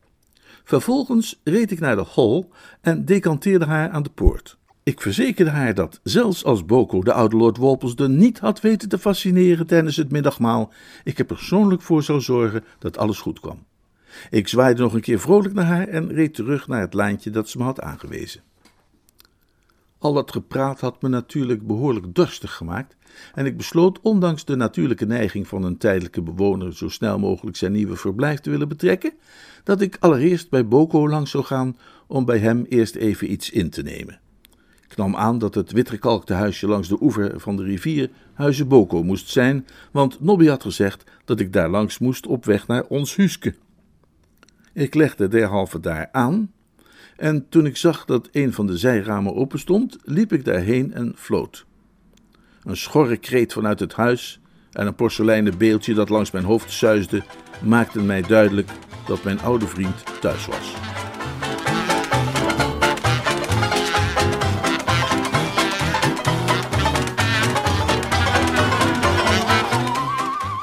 Vervolgens 0.64 1.40
reed 1.44 1.72
ik 1.72 1.80
naar 1.80 1.96
de 1.96 2.06
hall 2.16 2.48
en 2.82 3.06
decanteerde 3.06 3.66
haar 3.66 3.90
aan 3.90 4.04
de 4.04 4.10
poort. 4.10 4.58
Ik 4.84 5.02
verzekerde 5.02 5.52
haar 5.52 5.74
dat, 5.74 6.00
zelfs 6.04 6.44
als 6.44 6.66
Boko 6.66 7.02
de 7.02 7.14
oude 7.14 7.36
Lord 7.36 7.58
Walpelsden 7.58 8.18
niet 8.18 8.40
had 8.40 8.62
weten 8.62 8.90
te 8.90 8.98
fascineren 8.98 9.68
tijdens 9.68 9.96
het 9.96 10.12
middagmaal, 10.12 10.74
ik 11.04 11.20
er 11.20 11.26
persoonlijk 11.26 11.82
voor 11.82 12.04
zou 12.04 12.22
zorgen 12.22 12.64
dat 12.80 12.98
alles 12.98 13.20
goed 13.20 13.40
kwam. 13.40 13.66
Ik 14.30 14.48
zwaaide 14.48 14.82
nog 14.82 14.94
een 14.94 15.02
keer 15.02 15.20
vrolijk 15.20 15.54
naar 15.54 15.66
haar 15.66 15.88
en 15.88 16.14
reed 16.14 16.34
terug 16.34 16.68
naar 16.68 16.82
het 16.82 16.94
lijntje 16.94 17.30
dat 17.30 17.50
ze 17.50 17.58
me 17.58 17.64
had 17.64 17.82
aangewezen. 17.82 18.42
Al 19.98 20.14
dat 20.14 20.32
gepraat 20.32 20.80
had 20.80 21.02
me 21.02 21.10
natuurlijk 21.10 21.68
behoorlijk 21.68 22.16
dorstig 22.16 22.54
gemaakt, 22.54 22.96
en 23.34 23.46
ik 23.46 23.58
besloot, 23.58 24.00
ondanks 24.02 24.46
de 24.46 24.56
natuurlijke 24.56 25.06
neiging 25.06 25.48
van 25.48 25.64
een 25.64 25.78
tijdelijke 25.78 26.22
bewoner 26.22 26.76
zo 26.76 26.90
snel 26.90 27.20
mogelijk 27.20 27.58
zijn 27.58 27.72
nieuwe 27.72 27.96
verblijf 27.96 28.40
te 28.40 28.50
willen 28.50 28.68
betrekken, 28.68 29.14
dat 29.64 29.82
ik 29.82 29.98
allereerst 30.00 30.50
bij 30.50 30.68
Boko 30.68 31.10
langs 31.10 31.32
zou 31.32 31.44
gaan 31.44 31.78
om 32.08 32.26
bij 32.26 32.38
hem 32.38 32.66
eerst 32.70 32.96
even 32.96 33.32
iets 33.32 33.50
in 33.50 33.70
te 33.70 33.82
nemen. 33.82 34.20
Ik 34.92 34.98
nam 34.98 35.16
aan 35.16 35.38
dat 35.38 35.56
het 35.56 35.72
witgekalkte 35.72 36.34
huisje 36.34 36.68
langs 36.68 36.88
de 36.88 36.98
oever 37.02 37.40
van 37.40 37.56
de 37.56 37.64
rivier 37.64 38.10
Huizen 38.34 38.68
Boko 38.68 39.04
moest 39.04 39.30
zijn, 39.30 39.68
want 39.92 40.22
Nobby 40.22 40.48
had 40.48 40.62
gezegd 40.62 41.04
dat 41.26 41.40
ik 41.40 41.54
daar 41.54 41.70
langs 41.70 42.00
moest 42.00 42.28
op 42.28 42.46
weg 42.46 42.68
naar 42.68 42.84
ons 42.84 43.16
huske. 43.16 43.56
Ik 44.74 44.94
legde 44.94 45.28
derhalve 45.28 45.80
daar 45.80 46.10
aan, 46.12 46.52
en 47.18 47.50
toen 47.50 47.66
ik 47.66 47.78
zag 47.78 48.06
dat 48.06 48.30
een 48.32 48.54
van 48.54 48.68
de 48.68 48.78
zijramen 48.78 49.36
open 49.36 49.60
stond, 49.60 49.98
liep 50.04 50.34
ik 50.34 50.46
daarheen 50.46 50.94
en 50.94 51.14
floot. 51.16 51.66
Een 52.64 52.78
schorre 52.78 53.18
kreet 53.18 53.54
vanuit 53.54 53.80
het 53.80 53.94
huis 53.94 54.40
en 54.72 54.88
een 54.88 54.96
porseleinen 54.96 55.58
beeldje 55.58 55.94
dat 55.94 56.10
langs 56.10 56.32
mijn 56.32 56.46
hoofd 56.46 56.72
suisde, 56.72 57.24
maakten 57.64 58.06
mij 58.06 58.22
duidelijk 58.22 58.70
dat 59.08 59.24
mijn 59.24 59.42
oude 59.42 59.68
vriend 59.68 60.22
thuis 60.22 60.46
was. 60.46 60.91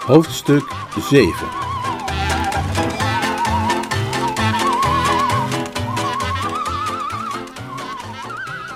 Hoofdstuk 0.09 0.73
7 1.11 1.31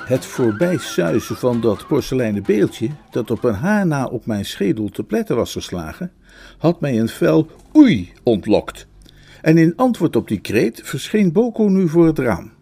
Het 0.05 0.27
voorbijsuizen 0.27 1.37
van 1.37 1.61
dat 1.61 1.87
porseleinen 1.87 2.43
beeldje, 2.43 2.89
dat 3.11 3.31
op 3.31 3.45
een 3.45 3.55
haar 3.55 3.87
na 3.87 4.07
op 4.07 4.27
mijn 4.27 4.45
schedel 4.45 4.89
te 4.89 5.05
pletten 5.05 5.37
was 5.37 5.53
geslagen, 5.53 6.13
had 6.59 6.81
mij 6.81 6.99
een 6.99 7.09
fel 7.09 7.51
oei 7.77 8.13
ontlokt. 8.23 8.87
En 9.43 9.59
in 9.59 9.77
antwoord 9.77 10.17
op 10.17 10.29
die 10.29 10.41
kreet 10.41 10.81
verscheen 10.85 11.33
Boko 11.33 11.69
nu 11.69 11.89
voor 11.89 12.07
het 12.07 12.19
raam. 12.19 12.53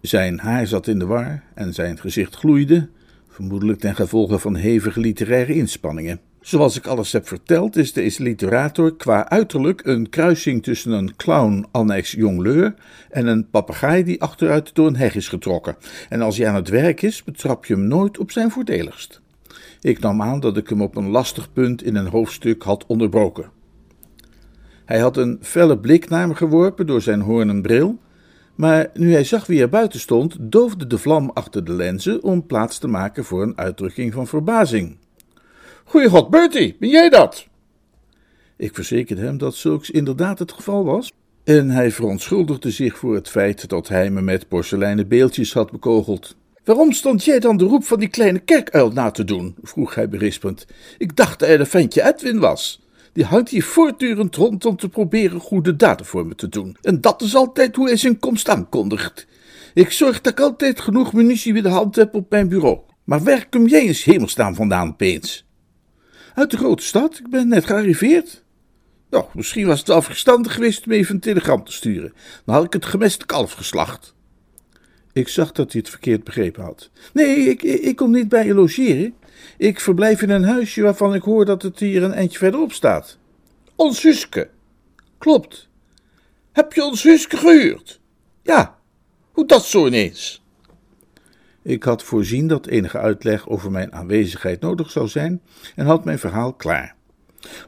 Zijn 0.00 0.38
haar 0.38 0.66
zat 0.66 0.86
in 0.86 0.98
de 0.98 1.06
war 1.06 1.42
en 1.54 1.74
zijn 1.74 1.98
gezicht 1.98 2.36
gloeide, 2.36 2.88
vermoedelijk 3.28 3.78
ten 3.78 3.94
gevolge 3.94 4.38
van 4.38 4.56
hevige 4.56 5.00
literaire 5.00 5.54
inspanningen. 5.54 6.29
Zoals 6.50 6.76
ik 6.76 6.86
alles 6.86 7.12
heb 7.12 7.28
verteld, 7.28 7.76
is 7.76 7.92
deze 7.92 8.22
literator 8.22 8.96
qua 8.96 9.28
uiterlijk 9.28 9.80
een 9.84 10.08
kruising 10.08 10.62
tussen 10.62 10.92
een 10.92 11.16
clown 11.16 11.66
annex 11.70 12.12
jongleur 12.12 12.74
en 13.10 13.26
een 13.26 13.50
papegaai 13.50 14.04
die 14.04 14.22
achteruit 14.22 14.74
door 14.74 14.86
een 14.86 14.96
heg 14.96 15.14
is 15.14 15.28
getrokken. 15.28 15.76
En 16.08 16.20
als 16.20 16.38
hij 16.38 16.48
aan 16.48 16.54
het 16.54 16.68
werk 16.68 17.02
is, 17.02 17.24
betrap 17.24 17.66
je 17.66 17.74
hem 17.74 17.86
nooit 17.86 18.18
op 18.18 18.30
zijn 18.30 18.50
voordeligst. 18.50 19.20
Ik 19.80 20.00
nam 20.00 20.22
aan 20.22 20.40
dat 20.40 20.56
ik 20.56 20.68
hem 20.68 20.82
op 20.82 20.96
een 20.96 21.08
lastig 21.08 21.52
punt 21.52 21.82
in 21.82 21.96
een 21.96 22.08
hoofdstuk 22.08 22.62
had 22.62 22.86
onderbroken. 22.86 23.50
Hij 24.84 24.98
had 24.98 25.16
een 25.16 25.38
felle 25.40 25.78
blik 25.78 26.08
naar 26.08 26.28
me 26.28 26.34
geworpen 26.34 26.86
door 26.86 27.02
zijn 27.02 27.20
hoornen 27.20 27.62
bril, 27.62 27.98
maar 28.54 28.90
nu 28.94 29.12
hij 29.12 29.24
zag 29.24 29.46
wie 29.46 29.60
er 29.60 29.68
buiten 29.68 30.00
stond, 30.00 30.36
doofde 30.40 30.86
de 30.86 30.98
vlam 30.98 31.30
achter 31.34 31.64
de 31.64 31.72
lenzen 31.72 32.22
om 32.22 32.46
plaats 32.46 32.78
te 32.78 32.88
maken 32.88 33.24
voor 33.24 33.42
een 33.42 33.58
uitdrukking 33.58 34.12
van 34.12 34.26
verbazing. 34.26 34.96
Goeie 35.90 36.08
god, 36.08 36.30
Bertie, 36.30 36.76
ben 36.78 36.88
jij 36.88 37.08
dat? 37.08 37.46
Ik 38.56 38.74
verzekerde 38.74 39.22
hem 39.22 39.38
dat 39.38 39.54
zulks 39.54 39.90
inderdaad 39.90 40.38
het 40.38 40.52
geval 40.52 40.84
was, 40.84 41.12
en 41.44 41.70
hij 41.70 41.90
verontschuldigde 41.90 42.70
zich 42.70 42.98
voor 42.98 43.14
het 43.14 43.28
feit 43.28 43.68
dat 43.68 43.88
hij 43.88 44.10
me 44.10 44.20
met 44.20 44.48
porseleinen 44.48 45.08
beeldjes 45.08 45.52
had 45.52 45.70
bekogeld. 45.70 46.36
Waarom 46.64 46.92
stond 46.92 47.24
jij 47.24 47.38
dan 47.38 47.56
de 47.56 47.64
roep 47.64 47.84
van 47.84 47.98
die 47.98 48.08
kleine 48.08 48.38
kerkuil 48.38 48.90
na 48.90 49.10
te 49.10 49.24
doen? 49.24 49.54
vroeg 49.62 49.94
hij 49.94 50.08
berispend. 50.08 50.66
Ik 50.98 51.16
dacht 51.16 51.38
dat 51.38 51.48
hij 51.48 51.56
de 51.56 51.66
ventje 51.66 52.06
Edwin 52.06 52.38
was. 52.38 52.82
Die 53.12 53.24
hangt 53.24 53.48
hier 53.48 53.64
voortdurend 53.64 54.36
rond 54.36 54.64
om 54.64 54.76
te 54.76 54.88
proberen 54.88 55.40
goede 55.40 55.76
daden 55.76 56.06
voor 56.06 56.26
me 56.26 56.34
te 56.34 56.48
doen. 56.48 56.76
En 56.82 57.00
dat 57.00 57.22
is 57.22 57.34
altijd 57.34 57.76
hoe 57.76 57.86
hij 57.86 57.96
zijn 57.96 58.18
komst 58.18 58.48
aankondigt. 58.48 59.26
Ik 59.74 59.90
zorg 59.90 60.20
dat 60.20 60.32
ik 60.32 60.40
altijd 60.40 60.80
genoeg 60.80 61.12
munitie 61.12 61.52
bij 61.52 61.62
de 61.62 61.68
hand 61.68 61.96
heb 61.96 62.14
op 62.14 62.30
mijn 62.30 62.48
bureau. 62.48 62.78
Maar 63.04 63.22
waar 63.22 63.48
kom 63.48 63.66
jij 63.66 63.86
eens 63.86 64.04
hemelstaan 64.04 64.54
vandaan 64.54 64.88
opeens? 64.88 65.48
Uit 66.40 66.50
de 66.50 66.56
grote 66.56 66.82
stad, 66.82 67.18
ik 67.18 67.30
ben 67.30 67.48
net 67.48 67.64
gearriveerd. 67.64 68.44
Nou, 69.10 69.24
misschien 69.32 69.66
was 69.66 69.78
het 69.78 69.88
wel 69.88 70.02
verstandig 70.02 70.54
geweest 70.54 70.86
om 70.86 70.92
even 70.92 71.14
een 71.14 71.20
telegram 71.20 71.64
te 71.64 71.72
sturen. 71.72 72.12
Dan 72.44 72.54
had 72.54 72.64
ik 72.64 72.72
het 72.72 72.84
gemeste 72.84 73.26
kalf 73.26 73.52
geslacht. 73.52 74.14
Ik 75.12 75.28
zag 75.28 75.52
dat 75.52 75.72
hij 75.72 75.80
het 75.80 75.90
verkeerd 75.90 76.24
begrepen 76.24 76.62
had. 76.62 76.90
Nee, 77.12 77.36
ik, 77.36 77.62
ik 77.62 77.96
kom 77.96 78.10
niet 78.10 78.28
bij 78.28 78.46
je 78.46 78.54
logeren. 78.54 79.14
Ik 79.56 79.80
verblijf 79.80 80.22
in 80.22 80.30
een 80.30 80.44
huisje 80.44 80.82
waarvan 80.82 81.14
ik 81.14 81.22
hoor 81.22 81.44
dat 81.44 81.62
het 81.62 81.78
hier 81.78 82.02
een 82.02 82.12
eindje 82.12 82.38
verderop 82.38 82.72
staat. 82.72 83.18
Ons 83.74 84.02
Huske. 84.02 84.48
Klopt. 85.18 85.68
Heb 86.52 86.72
je 86.72 86.84
ons 86.84 87.02
Huske 87.02 87.36
gehuurd? 87.36 88.00
Ja. 88.42 88.78
Hoe 89.32 89.46
dat 89.46 89.64
zo 89.64 89.86
ineens? 89.86 90.42
Ik 91.62 91.82
had 91.82 92.02
voorzien 92.02 92.46
dat 92.46 92.66
enige 92.66 92.98
uitleg 92.98 93.48
over 93.48 93.70
mijn 93.70 93.92
aanwezigheid 93.92 94.60
nodig 94.60 94.90
zou 94.90 95.08
zijn 95.08 95.40
en 95.76 95.86
had 95.86 96.04
mijn 96.04 96.18
verhaal 96.18 96.52
klaar. 96.52 96.94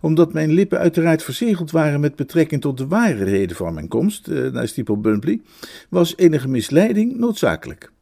Omdat 0.00 0.32
mijn 0.32 0.52
lippen 0.52 0.78
uiteraard 0.78 1.22
verzegeld 1.22 1.70
waren 1.70 2.00
met 2.00 2.16
betrekking 2.16 2.60
tot 2.60 2.78
de 2.78 2.86
ware 2.86 3.48
van 3.48 3.74
mijn 3.74 3.88
komst 3.88 4.28
eh, 4.28 4.50
naar 4.50 4.68
Steeple 4.68 5.40
was 5.88 6.16
enige 6.16 6.48
misleiding 6.48 7.16
noodzakelijk. 7.16 7.92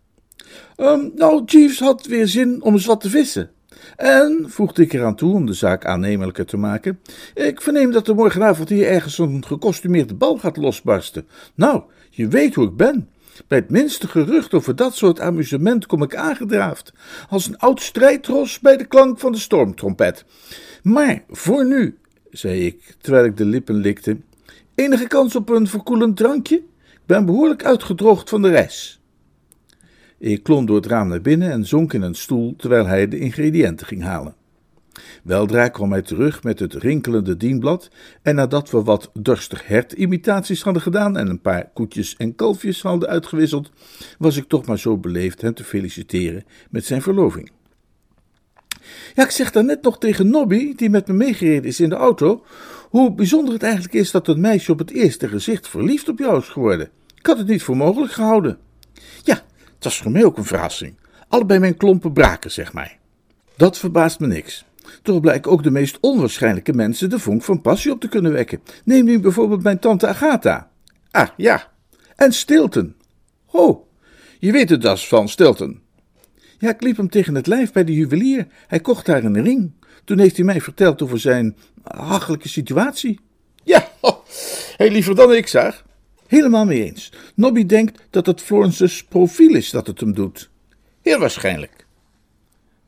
Um, 0.76 1.12
nou, 1.14 1.44
Jeeves 1.44 1.80
had 1.80 2.06
weer 2.06 2.26
zin 2.26 2.62
om 2.62 2.72
eens 2.72 2.86
wat 2.86 3.00
te 3.00 3.10
vissen. 3.10 3.50
En, 3.96 4.44
voegde 4.46 4.82
ik 4.82 4.92
eraan 4.92 5.16
toe 5.16 5.34
om 5.34 5.46
de 5.46 5.52
zaak 5.52 5.84
aannemelijker 5.84 6.46
te 6.46 6.56
maken, 6.56 7.00
ik 7.34 7.60
verneem 7.60 7.90
dat 7.90 8.08
er 8.08 8.14
morgenavond 8.14 8.68
hier 8.68 8.86
ergens 8.86 9.18
een 9.18 9.44
gekostumeerde 9.46 10.14
bal 10.14 10.38
gaat 10.38 10.56
losbarsten. 10.56 11.26
Nou, 11.54 11.82
je 12.10 12.28
weet 12.28 12.54
hoe 12.54 12.66
ik 12.66 12.76
ben. 12.76 13.08
Bij 13.46 13.58
het 13.58 13.70
minste 13.70 14.08
gerucht 14.08 14.54
over 14.54 14.76
dat 14.76 14.94
soort 14.96 15.20
amusement 15.20 15.86
kom 15.86 16.02
ik 16.02 16.16
aangedraafd, 16.16 16.92
als 17.28 17.46
een 17.46 17.58
oud 17.58 17.80
strijdros 17.80 18.60
bij 18.60 18.76
de 18.76 18.84
klank 18.84 19.18
van 19.18 19.32
de 19.32 19.38
stormtrompet. 19.38 20.24
Maar 20.82 21.24
voor 21.28 21.66
nu, 21.66 21.98
zei 22.30 22.66
ik, 22.66 22.96
terwijl 23.00 23.24
ik 23.24 23.36
de 23.36 23.44
lippen 23.44 23.74
likte, 23.74 24.16
enige 24.74 25.06
kans 25.06 25.36
op 25.36 25.48
een 25.48 25.66
verkoelend 25.66 26.16
drankje? 26.16 26.56
Ik 26.92 27.06
ben 27.06 27.26
behoorlijk 27.26 27.64
uitgedroogd 27.64 28.28
van 28.28 28.42
de 28.42 28.48
reis. 28.48 29.00
Ik 30.18 30.42
klom 30.42 30.66
door 30.66 30.76
het 30.76 30.86
raam 30.86 31.08
naar 31.08 31.20
binnen 31.20 31.50
en 31.50 31.66
zonk 31.66 31.92
in 31.92 32.02
een 32.02 32.14
stoel 32.14 32.54
terwijl 32.56 32.86
hij 32.86 33.08
de 33.08 33.18
ingrediënten 33.18 33.86
ging 33.86 34.02
halen. 34.02 34.34
Weldra 35.22 35.68
kwam 35.68 35.92
hij 35.92 36.02
terug 36.02 36.42
met 36.42 36.58
het 36.58 36.74
rinkelende 36.74 37.36
dienblad 37.36 37.88
en 38.22 38.34
nadat 38.34 38.70
we 38.70 38.82
wat 38.82 39.10
dorstig 39.12 39.66
hertimitaties 39.66 40.62
hadden 40.62 40.82
gedaan 40.82 41.16
en 41.16 41.28
een 41.28 41.40
paar 41.40 41.70
koetjes 41.74 42.16
en 42.16 42.34
kalfjes 42.34 42.82
hadden 42.82 43.08
uitgewisseld, 43.08 43.70
was 44.18 44.36
ik 44.36 44.48
toch 44.48 44.66
maar 44.66 44.78
zo 44.78 44.98
beleefd 44.98 45.40
hem 45.40 45.54
te 45.54 45.64
feliciteren 45.64 46.44
met 46.70 46.84
zijn 46.84 47.02
verloving. 47.02 47.50
Ja, 49.14 49.24
ik 49.24 49.30
zeg 49.30 49.54
net 49.54 49.82
nog 49.82 49.98
tegen 49.98 50.30
Nobby, 50.30 50.74
die 50.74 50.90
met 50.90 51.06
me 51.06 51.12
meegereden 51.12 51.64
is 51.64 51.80
in 51.80 51.88
de 51.88 51.94
auto, 51.94 52.44
hoe 52.88 53.14
bijzonder 53.14 53.52
het 53.52 53.62
eigenlijk 53.62 53.94
is 53.94 54.10
dat 54.10 54.28
een 54.28 54.40
meisje 54.40 54.72
op 54.72 54.78
het 54.78 54.90
eerste 54.90 55.28
gezicht 55.28 55.68
verliefd 55.68 56.08
op 56.08 56.18
jou 56.18 56.38
is 56.38 56.48
geworden. 56.48 56.88
Ik 57.14 57.26
had 57.26 57.38
het 57.38 57.46
niet 57.46 57.62
voor 57.62 57.76
mogelijk 57.76 58.12
gehouden. 58.12 58.58
Ja, 59.22 59.34
het 59.74 59.84
was 59.84 59.98
voor 59.98 60.10
mij 60.10 60.24
ook 60.24 60.36
een 60.36 60.44
verrassing. 60.44 60.94
Allebei 61.28 61.58
mijn 61.58 61.76
klompen 61.76 62.12
braken, 62.12 62.50
zeg 62.50 62.72
maar. 62.72 62.98
Dat 63.56 63.78
verbaast 63.78 64.20
me 64.20 64.26
niks. 64.26 64.64
Toch 65.02 65.20
blijken 65.20 65.50
ook 65.50 65.62
de 65.62 65.70
meest 65.70 65.98
onwaarschijnlijke 66.00 66.72
mensen 66.72 67.10
de 67.10 67.18
vonk 67.18 67.42
van 67.42 67.60
passie 67.60 67.92
op 67.92 68.00
te 68.00 68.08
kunnen 68.08 68.32
wekken. 68.32 68.60
Neem 68.84 69.04
nu 69.04 69.20
bijvoorbeeld 69.20 69.62
mijn 69.62 69.78
tante 69.78 70.06
Agatha. 70.06 70.70
Ah, 71.10 71.28
ja. 71.36 71.72
En 72.16 72.32
Stilton. 72.32 72.94
Oh, 73.46 73.86
je 74.38 74.52
weet 74.52 74.70
het 74.70 74.82
das 74.82 75.08
van 75.08 75.28
Stilton. 75.28 75.80
Ja, 76.58 76.70
ik 76.70 76.82
liep 76.82 76.96
hem 76.96 77.08
tegen 77.10 77.34
het 77.34 77.46
lijf 77.46 77.72
bij 77.72 77.84
de 77.84 77.94
juwelier. 77.94 78.46
Hij 78.66 78.80
kocht 78.80 79.06
daar 79.06 79.24
een 79.24 79.42
ring. 79.42 79.72
Toen 80.04 80.18
heeft 80.18 80.36
hij 80.36 80.44
mij 80.44 80.60
verteld 80.60 81.02
over 81.02 81.18
zijn 81.18 81.56
hachelijke 81.82 82.48
situatie. 82.48 83.20
Ja, 83.64 83.88
heel 84.76 84.90
liever 84.90 85.14
dan 85.14 85.32
ik, 85.32 85.46
zeg. 85.46 85.84
Helemaal 86.26 86.64
mee 86.64 86.84
eens. 86.84 87.12
Nobby 87.34 87.66
denkt 87.66 88.00
dat 88.10 88.26
het 88.26 88.40
Florence's 88.40 89.04
profiel 89.04 89.54
is 89.54 89.70
dat 89.70 89.86
het 89.86 90.00
hem 90.00 90.14
doet. 90.14 90.50
Heel 91.02 91.18
waarschijnlijk. 91.18 91.79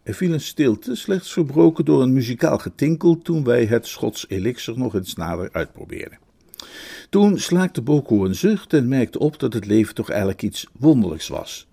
Er 0.03 0.15
viel 0.15 0.33
een 0.33 0.41
stilte, 0.41 0.95
slechts 0.95 1.33
verbroken 1.33 1.85
door 1.85 2.03
een 2.03 2.13
muzikaal 2.13 2.59
getinkel 2.59 3.19
toen 3.19 3.45
wij 3.45 3.65
het 3.65 3.87
Schots 3.87 4.25
elixir 4.29 4.79
nog 4.79 4.95
eens 4.95 5.15
nader 5.15 5.49
uitprobeerden. 5.53 6.19
Toen 7.11 7.39
slaakte 7.39 7.83
Boko 7.83 8.25
een 8.25 8.35
zucht 8.35 8.73
en 8.73 8.89
merkte 8.89 9.19
op 9.19 9.39
dat 9.39 9.53
het 9.53 9.67
leven 9.67 9.95
toch 9.95 10.09
eigenlijk 10.09 10.43
iets 10.43 10.67
wonderlijks 10.79 11.29
was. 11.29 11.67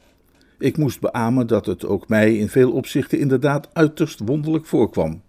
Ik 0.60 0.78
moest 0.78 1.00
beamen 1.00 1.48
dat 1.48 1.66
het 1.66 1.86
ook 1.86 2.08
mij 2.08 2.38
in 2.38 2.50
veel 2.50 2.72
opzichten 2.72 3.20
inderdaad 3.20 3.70
uiterst 3.74 4.20
wonderlijk 4.20 4.66
voorkwam. 4.66 5.22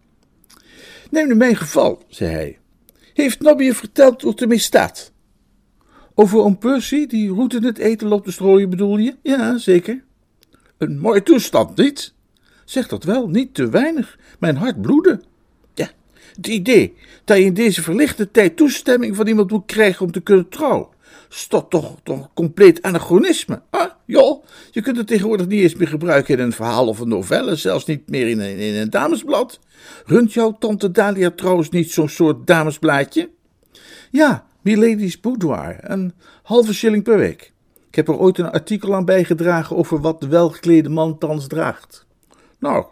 Neem 1.11 1.29
nu 1.29 1.35
mijn 1.35 1.57
geval, 1.57 2.03
zei 2.09 2.31
hij. 2.31 2.59
Heeft 3.15 3.41
Nobby 3.41 3.65
je 3.65 3.75
verteld 3.75 4.23
hoe 4.23 4.31
het 4.31 4.41
ermee 4.41 4.59
staat? 4.59 5.13
Over 6.15 6.39
oom 6.39 6.59
Percy, 6.59 7.07
die 7.07 7.29
roet 7.29 7.55
in 7.55 7.65
het 7.65 7.79
eten 7.79 8.09
loopt 8.09 8.25
te 8.25 8.33
strooien, 8.33 8.71
bedoel 8.71 8.97
je? 8.97 9.17
Ja, 9.23 9.59
zeker. 9.59 10.05
Een 10.79 10.99
mooie 10.99 11.23
toestand, 11.23 11.77
niet? 11.77 12.15
Zeg 12.71 12.89
dat 12.89 13.05
wel, 13.05 13.29
niet 13.29 13.55
te 13.55 13.69
weinig. 13.69 14.19
Mijn 14.39 14.57
hart 14.57 14.81
bloedde. 14.81 15.21
Ja, 15.75 15.91
het 16.37 16.47
idee 16.47 16.95
dat 17.25 17.37
je 17.37 17.45
in 17.45 17.55
deze 17.55 17.83
verlichte 17.83 18.31
tijd 18.31 18.57
toestemming 18.57 19.17
van 19.17 19.27
iemand 19.27 19.51
moet 19.51 19.67
krijgen 19.67 20.07
om 20.07 20.13
te 20.13 20.21
kunnen 20.21 20.49
trouwen. 20.49 20.89
Dat 21.49 21.71
toch, 21.71 21.97
toch 22.03 22.29
compleet 22.35 22.83
anachronisme? 22.83 23.63
Ah, 23.71 23.91
joh, 24.07 24.45
je 24.71 24.81
kunt 24.81 24.97
het 24.97 25.07
tegenwoordig 25.07 25.47
niet 25.47 25.63
eens 25.63 25.75
meer 25.75 25.89
gebruiken 25.89 26.39
in 26.39 26.45
een 26.45 26.53
verhaal 26.53 26.87
of 26.87 27.01
een 27.01 27.09
novelle, 27.09 27.57
zelfs 27.57 27.87
niet 27.87 28.09
meer 28.11 28.29
in 28.29 28.41
een, 28.41 28.59
in 28.59 28.75
een 28.75 28.91
damesblad. 28.91 29.59
Runt 30.07 30.33
jouw 30.33 30.57
tante 30.59 30.91
Dalia 30.91 31.31
trouwens 31.31 31.69
niet 31.69 31.93
zo'n 31.93 32.09
soort 32.09 32.47
damesblaadje? 32.47 33.31
Ja, 34.11 34.47
Milady's 34.63 35.21
Boudoir, 35.21 35.77
een 35.81 36.13
halve 36.43 36.75
shilling 36.75 37.03
per 37.03 37.19
week. 37.19 37.53
Ik 37.89 37.95
heb 37.95 38.09
er 38.09 38.19
ooit 38.19 38.39
een 38.39 38.51
artikel 38.51 38.95
aan 38.95 39.05
bijgedragen 39.05 39.77
over 39.77 40.01
wat 40.01 40.21
de 40.21 40.29
welgeklede 40.29 40.89
man 40.89 41.19
thans 41.19 41.47
draagt. 41.47 42.09
Nou, 42.61 42.85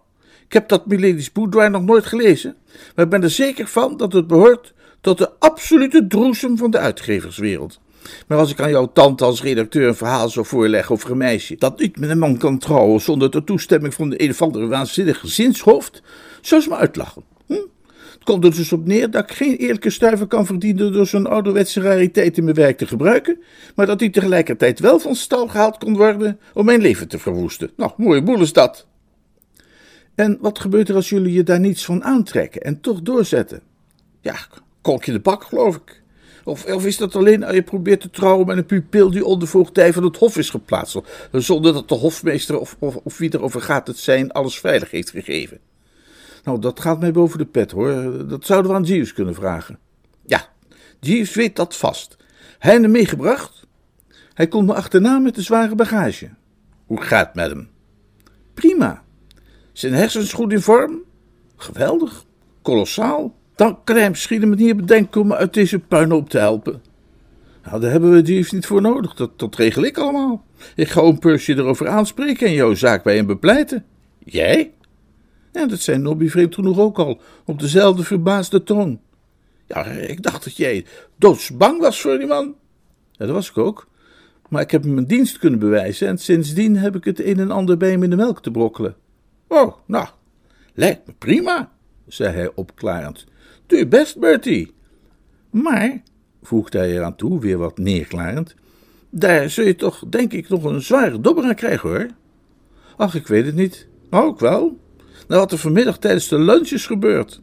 ik 0.46 0.52
heb 0.52 0.68
dat 0.68 0.86
Milady's 0.86 1.32
Boudoir 1.32 1.70
nog 1.70 1.82
nooit 1.82 2.06
gelezen, 2.06 2.56
maar 2.94 3.04
ik 3.04 3.10
ben 3.10 3.22
er 3.22 3.30
zeker 3.30 3.66
van 3.66 3.96
dat 3.96 4.12
het 4.12 4.26
behoort 4.26 4.74
tot 5.00 5.18
de 5.18 5.30
absolute 5.38 6.06
droesem 6.06 6.56
van 6.56 6.70
de 6.70 6.78
uitgeverswereld. 6.78 7.80
Maar 8.26 8.38
als 8.38 8.50
ik 8.50 8.60
aan 8.60 8.70
jouw 8.70 8.92
tante 8.92 9.24
als 9.24 9.42
redacteur 9.42 9.88
een 9.88 9.94
verhaal 9.94 10.28
zou 10.28 10.46
voorleggen 10.46 10.94
over 10.94 11.10
een 11.10 11.16
meisje 11.16 11.56
dat 11.56 11.80
niet 11.80 11.98
met 11.98 12.10
een 12.10 12.18
man 12.18 12.38
kan 12.38 12.58
trouwen 12.58 13.00
zonder 13.00 13.30
de 13.30 13.44
toestemming 13.44 13.94
van 13.94 14.10
de 14.10 14.22
een 14.22 14.30
of 14.30 14.42
andere 14.42 14.66
waanzinnige 14.66 15.20
gezinshoofd, 15.20 16.02
zou 16.40 16.62
ze 16.62 16.68
me 16.68 16.76
uitlachen. 16.76 17.22
Hm? 17.46 17.54
Het 18.12 18.24
komt 18.24 18.44
er 18.44 18.54
dus 18.54 18.72
op 18.72 18.86
neer 18.86 19.10
dat 19.10 19.22
ik 19.22 19.36
geen 19.36 19.56
eerlijke 19.56 19.90
stuiver 19.90 20.26
kan 20.26 20.46
verdienen 20.46 20.92
door 20.92 21.06
zo'n 21.06 21.26
ouderwetse 21.26 21.80
rariteit 21.80 22.38
in 22.38 22.44
mijn 22.44 22.56
werk 22.56 22.78
te 22.78 22.86
gebruiken, 22.86 23.42
maar 23.74 23.86
dat 23.86 23.98
die 23.98 24.10
tegelijkertijd 24.10 24.80
wel 24.80 24.98
van 24.98 25.14
stal 25.14 25.48
gehaald 25.48 25.78
kon 25.78 25.96
worden 25.96 26.40
om 26.54 26.64
mijn 26.64 26.80
leven 26.80 27.08
te 27.08 27.18
verwoesten. 27.18 27.70
Nou, 27.76 27.90
mooie 27.96 28.22
boel 28.22 28.40
is 28.40 28.52
dat. 28.52 28.87
En 30.18 30.38
wat 30.40 30.58
gebeurt 30.58 30.88
er 30.88 30.94
als 30.94 31.08
jullie 31.08 31.32
je 31.32 31.42
daar 31.42 31.60
niets 31.60 31.84
van 31.84 32.04
aantrekken 32.04 32.62
en 32.62 32.80
toch 32.80 33.02
doorzetten? 33.02 33.62
Ja, 34.20 34.36
kolkje 34.80 35.12
de 35.12 35.20
bak, 35.20 35.44
geloof 35.44 35.76
ik. 35.76 36.02
Of, 36.44 36.86
is 36.86 36.96
dat 36.96 37.16
alleen 37.16 37.44
als 37.44 37.54
je 37.54 37.62
probeert 37.62 38.00
te 38.00 38.10
trouwen 38.10 38.46
met 38.46 38.56
een 38.56 38.66
pupil 38.66 39.10
die 39.10 39.24
onder 39.24 39.48
voogdij 39.48 39.92
van 39.92 40.04
het 40.04 40.16
hof 40.16 40.36
is 40.36 40.50
geplaatst, 40.50 41.00
zonder 41.32 41.72
dat 41.72 41.88
de 41.88 41.94
hofmeester 41.94 42.58
of, 42.58 42.76
of, 42.78 42.96
of 42.96 43.18
wie 43.18 43.34
erover 43.34 43.60
gaat 43.60 43.86
het 43.86 43.98
zijn 43.98 44.32
alles 44.32 44.58
veilig 44.58 44.90
heeft 44.90 45.10
gegeven? 45.10 45.58
Nou, 46.44 46.60
dat 46.60 46.80
gaat 46.80 47.00
mij 47.00 47.12
boven 47.12 47.38
de 47.38 47.46
pet 47.46 47.70
hoor. 47.70 48.26
Dat 48.28 48.46
zouden 48.46 48.70
we 48.70 48.76
aan 48.76 48.82
Jeeves 48.82 49.12
kunnen 49.12 49.34
vragen. 49.34 49.78
Ja, 50.26 50.48
Jeeves 51.00 51.34
weet 51.34 51.56
dat 51.56 51.76
vast. 51.76 52.16
Hij 52.58 52.72
hem 52.74 52.90
meegebracht? 52.90 53.66
Hij 54.34 54.48
komt 54.48 54.66
me 54.66 54.74
achterna 54.74 55.18
met 55.18 55.34
de 55.34 55.42
zware 55.42 55.74
bagage. 55.74 56.30
Hoe 56.86 57.02
gaat 57.02 57.26
het 57.26 57.34
met 57.34 57.50
hem? 57.50 57.68
Prima. 58.54 59.06
Zijn 59.78 59.92
hersens 59.92 60.32
goed 60.32 60.52
in 60.52 60.60
vorm? 60.60 61.02
Geweldig. 61.56 62.24
Kolossaal. 62.62 63.34
Dan 63.54 63.84
kan 63.84 63.96
hij 63.96 64.10
misschien 64.10 64.42
een 64.42 64.48
manier 64.48 64.76
bedenken 64.76 65.20
om 65.20 65.32
uit 65.32 65.54
deze 65.54 65.78
puinhoop 65.78 66.30
te 66.30 66.38
helpen. 66.38 66.82
Nou, 67.64 67.80
daar 67.80 67.90
hebben 67.90 68.10
we 68.10 68.22
Jeeves 68.22 68.52
niet 68.52 68.66
voor 68.66 68.80
nodig. 68.80 69.14
Dat, 69.14 69.38
dat 69.38 69.56
regel 69.56 69.84
ik 69.84 69.98
allemaal. 69.98 70.44
Ik 70.74 70.88
ga 70.88 71.00
oom 71.00 71.18
Percy 71.18 71.52
erover 71.52 71.88
aanspreken 71.88 72.46
en 72.46 72.52
jouw 72.52 72.74
zaak 72.74 73.02
bij 73.02 73.16
hem 73.16 73.26
bepleiten. 73.26 73.84
Jij? 74.24 74.72
Ja, 75.52 75.66
dat 75.66 75.80
zei 75.80 75.98
Nobby 75.98 76.28
vreemd 76.28 76.54
genoeg 76.54 76.78
ook 76.78 76.98
al, 76.98 77.20
op 77.44 77.60
dezelfde 77.60 78.02
verbaasde 78.02 78.62
toon. 78.62 79.00
Ja, 79.66 79.84
ik 79.84 80.22
dacht 80.22 80.44
dat 80.44 80.56
jij 80.56 80.86
doodsbang 81.16 81.80
was 81.80 82.00
voor 82.00 82.18
die 82.18 82.26
man. 82.26 82.54
Ja, 83.12 83.26
dat 83.26 83.34
was 83.34 83.50
ik 83.50 83.58
ook. 83.58 83.88
Maar 84.48 84.62
ik 84.62 84.70
heb 84.70 84.82
hem 84.82 84.98
een 84.98 85.06
dienst 85.06 85.38
kunnen 85.38 85.58
bewijzen 85.58 86.08
en 86.08 86.18
sindsdien 86.18 86.76
heb 86.76 86.96
ik 86.96 87.04
het 87.04 87.24
een 87.24 87.38
en 87.38 87.50
ander 87.50 87.76
bij 87.76 87.90
hem 87.90 88.02
in 88.02 88.10
de 88.10 88.16
melk 88.16 88.42
te 88.42 88.50
brokkelen. 88.50 88.96
Oh, 89.48 89.74
nou, 89.86 90.08
lijkt 90.74 91.06
me 91.06 91.12
prima, 91.18 91.72
zei 92.06 92.34
hij 92.34 92.50
opklarend. 92.54 93.26
Doe 93.66 93.78
je 93.78 93.86
best, 93.86 94.18
Bertie. 94.18 94.74
Maar, 95.50 96.02
voegde 96.42 96.78
hij 96.78 96.92
eraan 96.92 97.16
toe, 97.16 97.40
weer 97.40 97.58
wat 97.58 97.78
neerklarend, 97.78 98.54
daar 99.10 99.50
zul 99.50 99.64
je 99.64 99.74
toch, 99.74 100.04
denk 100.08 100.32
ik, 100.32 100.48
nog 100.48 100.64
een 100.64 100.82
zware 100.82 101.20
dobber 101.20 101.44
aan 101.44 101.54
krijgen, 101.54 101.88
hoor. 101.88 102.06
Ach, 102.96 103.14
ik 103.14 103.26
weet 103.26 103.46
het 103.46 103.54
niet. 103.54 103.86
Ook 104.10 104.40
wel. 104.40 104.78
Nou, 105.28 105.40
wat 105.40 105.52
er 105.52 105.58
vanmiddag 105.58 105.98
tijdens 105.98 106.28
de 106.28 106.38
lunch 106.38 106.68
is 106.70 106.86
gebeurd. 106.86 107.40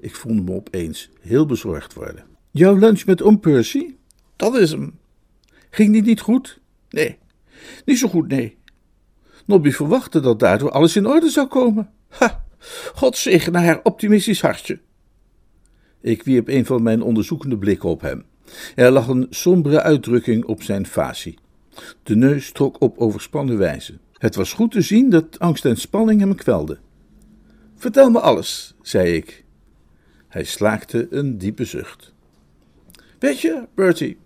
Ik 0.00 0.14
voelde 0.14 0.42
me 0.42 0.52
opeens 0.52 1.10
heel 1.20 1.46
bezorgd 1.46 1.94
worden. 1.94 2.24
Jouw 2.50 2.76
lunch 2.76 3.04
met 3.04 3.22
oom 3.22 3.40
Percy? 3.40 3.94
Dat 4.36 4.56
is 4.56 4.70
hem. 4.70 4.98
Ging 5.70 5.92
die 5.92 6.02
niet 6.02 6.20
goed? 6.20 6.60
Nee, 6.90 7.18
niet 7.84 7.98
zo 7.98 8.08
goed, 8.08 8.28
nee. 8.28 8.56
Nobby 9.44 9.70
verwachtte 9.70 10.20
dat 10.20 10.38
daardoor 10.38 10.70
alles 10.70 10.96
in 10.96 11.06
orde 11.06 11.28
zou 11.28 11.46
komen. 11.46 11.90
Ha, 12.08 12.44
God 12.94 13.16
zegen 13.16 13.54
haar 13.54 13.80
optimistisch 13.82 14.40
hartje. 14.40 14.80
Ik 16.00 16.22
wierp 16.22 16.48
een 16.48 16.66
van 16.66 16.82
mijn 16.82 17.02
onderzoekende 17.02 17.58
blikken 17.58 17.88
op 17.88 18.00
hem. 18.00 18.24
Er 18.74 18.90
lag 18.90 19.08
een 19.08 19.26
sombere 19.30 19.82
uitdrukking 19.82 20.44
op 20.44 20.62
zijn 20.62 20.86
facie. 20.86 21.38
De 22.02 22.16
neus 22.16 22.52
trok 22.52 22.80
op 22.80 22.98
overspannen 22.98 23.58
wijze. 23.58 23.98
Het 24.12 24.34
was 24.34 24.52
goed 24.52 24.70
te 24.70 24.80
zien 24.80 25.10
dat 25.10 25.38
angst 25.38 25.64
en 25.64 25.76
spanning 25.76 26.20
hem 26.20 26.34
kwelden. 26.34 26.78
Vertel 27.76 28.10
me 28.10 28.20
alles, 28.20 28.74
zei 28.82 29.14
ik. 29.14 29.44
Hij 30.28 30.44
slaakte 30.44 31.06
een 31.10 31.38
diepe 31.38 31.64
zucht. 31.64 32.12
Weet 33.18 33.40
je, 33.40 33.68
Bertie, 33.74 34.18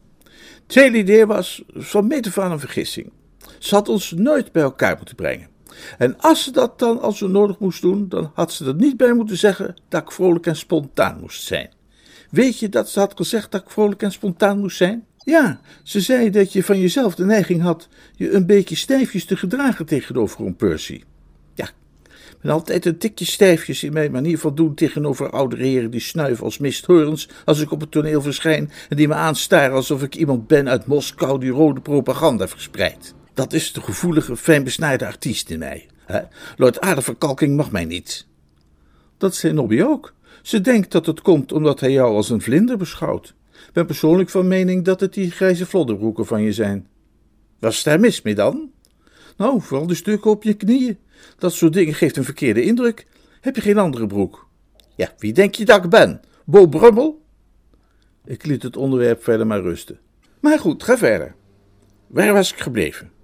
het 0.66 0.74
hele 0.74 0.98
idee 0.98 1.26
was 1.26 1.64
van 1.74 2.06
meet 2.06 2.26
af 2.26 2.36
een 2.36 2.60
vergissing. 2.60 3.10
Ze 3.58 3.74
had 3.74 3.88
ons 3.88 4.12
nooit 4.12 4.52
bij 4.52 4.62
elkaar 4.62 4.96
moeten 4.96 5.14
brengen. 5.14 5.48
En 5.98 6.20
als 6.20 6.42
ze 6.44 6.50
dat 6.50 6.78
dan 6.78 7.00
als 7.00 7.18
ze 7.18 7.28
nodig 7.28 7.58
moest 7.58 7.82
doen, 7.82 8.08
dan 8.08 8.30
had 8.34 8.52
ze 8.52 8.64
er 8.64 8.74
niet 8.74 8.96
bij 8.96 9.12
moeten 9.12 9.36
zeggen 9.36 9.74
dat 9.88 10.02
ik 10.02 10.12
vrolijk 10.12 10.46
en 10.46 10.56
spontaan 10.56 11.20
moest 11.20 11.42
zijn. 11.42 11.70
Weet 12.30 12.58
je 12.58 12.68
dat 12.68 12.90
ze 12.90 12.98
had 12.98 13.12
gezegd 13.16 13.52
dat 13.52 13.62
ik 13.62 13.70
vrolijk 13.70 14.02
en 14.02 14.12
spontaan 14.12 14.58
moest 14.58 14.76
zijn? 14.76 15.06
Ja, 15.24 15.60
ze 15.82 16.00
zei 16.00 16.30
dat 16.30 16.52
je 16.52 16.64
van 16.64 16.80
jezelf 16.80 17.14
de 17.14 17.24
neiging 17.24 17.62
had 17.62 17.88
je 18.14 18.32
een 18.32 18.46
beetje 18.46 18.76
stijfjes 18.76 19.24
te 19.24 19.36
gedragen 19.36 19.86
tegenover 19.86 20.46
een 20.46 20.56
Percy. 20.56 21.02
Ja, 21.54 21.64
ik 22.08 22.36
ben 22.42 22.52
altijd 22.52 22.86
een 22.86 22.98
tikje 22.98 23.24
stijfjes 23.24 23.82
in 23.82 23.92
mijn 23.92 24.12
manier 24.12 24.38
van 24.38 24.54
doen 24.54 24.74
tegenover 24.74 25.30
oudere 25.30 25.64
heren 25.64 25.90
die 25.90 26.00
snuiven 26.00 26.44
als 26.44 26.58
misthorens 26.58 27.28
als 27.44 27.60
ik 27.60 27.70
op 27.70 27.80
het 27.80 27.90
toneel 27.90 28.22
verschijn 28.22 28.70
en 28.88 28.96
die 28.96 29.08
me 29.08 29.14
aanstaren 29.14 29.76
alsof 29.76 30.02
ik 30.02 30.16
iemand 30.16 30.46
ben 30.46 30.68
uit 30.68 30.86
Moskou 30.86 31.40
die 31.40 31.50
rode 31.50 31.80
propaganda 31.80 32.48
verspreidt. 32.48 33.14
Dat 33.38 33.52
is 33.52 33.72
de 33.72 33.80
gevoelige, 33.80 34.36
fijnbesnijde 34.36 35.06
artiest 35.06 35.50
in 35.50 35.58
mij. 35.58 35.86
Hè? 36.04 36.20
Lord 36.56 36.80
Aderverkalking 36.80 37.56
mag 37.56 37.70
mij 37.70 37.84
niet. 37.84 38.26
Dat 39.16 39.34
zei 39.34 39.52
Nobby 39.52 39.82
ook. 39.82 40.14
Ze 40.42 40.60
denkt 40.60 40.92
dat 40.92 41.06
het 41.06 41.20
komt 41.20 41.52
omdat 41.52 41.80
hij 41.80 41.92
jou 41.92 42.14
als 42.14 42.30
een 42.30 42.40
vlinder 42.40 42.76
beschouwt. 42.76 43.34
Ik 43.52 43.72
ben 43.72 43.86
persoonlijk 43.86 44.30
van 44.30 44.48
mening 44.48 44.84
dat 44.84 45.00
het 45.00 45.14
die 45.14 45.30
grijze 45.30 45.66
vlodderbroeken 45.66 46.26
van 46.26 46.42
je 46.42 46.52
zijn. 46.52 46.88
Was 47.58 47.82
daar 47.82 48.00
mis 48.00 48.22
mee 48.22 48.34
dan? 48.34 48.70
Nou, 49.36 49.60
vooral 49.60 49.86
de 49.86 49.94
stukken 49.94 50.30
op 50.30 50.42
je 50.42 50.54
knieën. 50.54 50.98
Dat 51.38 51.52
soort 51.52 51.72
dingen 51.72 51.94
geeft 51.94 52.16
een 52.16 52.24
verkeerde 52.24 52.62
indruk. 52.62 53.06
Heb 53.40 53.56
je 53.56 53.62
geen 53.62 53.78
andere 53.78 54.06
broek? 54.06 54.48
Ja, 54.94 55.12
wie 55.18 55.32
denk 55.32 55.54
je 55.54 55.64
dat 55.64 55.84
ik 55.84 55.90
ben? 55.90 56.20
Bo 56.44 56.66
Brummel? 56.66 57.22
Ik 58.24 58.46
liet 58.46 58.62
het 58.62 58.76
onderwerp 58.76 59.22
verder 59.22 59.46
maar 59.46 59.60
rusten. 59.60 59.98
Maar 60.40 60.58
goed, 60.58 60.82
ga 60.82 60.98
verder. 60.98 61.34
Waar 62.06 62.32
was 62.32 62.52
ik 62.52 62.58
gebleven? 62.58 63.16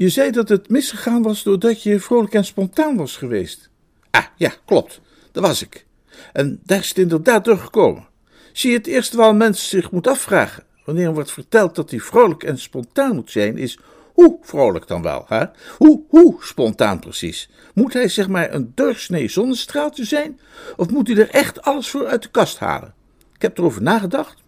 Je 0.00 0.08
zei 0.08 0.30
dat 0.30 0.48
het 0.48 0.68
misgegaan 0.68 1.22
was 1.22 1.42
doordat 1.42 1.82
je 1.82 2.00
vrolijk 2.00 2.34
en 2.34 2.44
spontaan 2.44 2.96
was 2.96 3.16
geweest. 3.16 3.70
Ah, 4.10 4.24
ja, 4.36 4.52
klopt. 4.64 5.00
Dat 5.32 5.42
was 5.42 5.62
ik. 5.62 5.86
En 6.32 6.60
daar 6.64 6.78
is 6.78 6.88
het 6.88 6.98
inderdaad 6.98 7.44
doorgekomen. 7.44 8.08
Zie 8.52 8.70
je, 8.70 8.76
het 8.76 8.86
eerste 8.86 9.16
waar 9.16 9.28
een 9.28 9.36
mens 9.36 9.68
zich 9.68 9.90
moet 9.90 10.06
afvragen, 10.06 10.64
wanneer 10.84 11.04
hem 11.04 11.14
wordt 11.14 11.32
verteld 11.32 11.74
dat 11.74 11.90
hij 11.90 12.00
vrolijk 12.00 12.42
en 12.42 12.58
spontaan 12.58 13.14
moet 13.14 13.30
zijn, 13.30 13.58
is 13.58 13.78
hoe 14.12 14.38
vrolijk 14.42 14.86
dan 14.86 15.02
wel, 15.02 15.24
hè? 15.28 15.44
Hoe, 15.76 16.02
hoe 16.08 16.36
spontaan 16.40 17.00
precies? 17.00 17.50
Moet 17.74 17.92
hij 17.92 18.08
zeg 18.08 18.28
maar 18.28 18.54
een 18.54 18.72
doorsnee 18.74 19.28
zonnestraaltje 19.28 20.04
zijn, 20.04 20.40
of 20.76 20.90
moet 20.90 21.08
hij 21.08 21.16
er 21.16 21.30
echt 21.30 21.62
alles 21.62 21.88
voor 21.88 22.06
uit 22.06 22.22
de 22.22 22.30
kast 22.30 22.58
halen? 22.58 22.94
Ik 23.34 23.42
heb 23.42 23.58
erover 23.58 23.82
nagedacht 23.82 24.42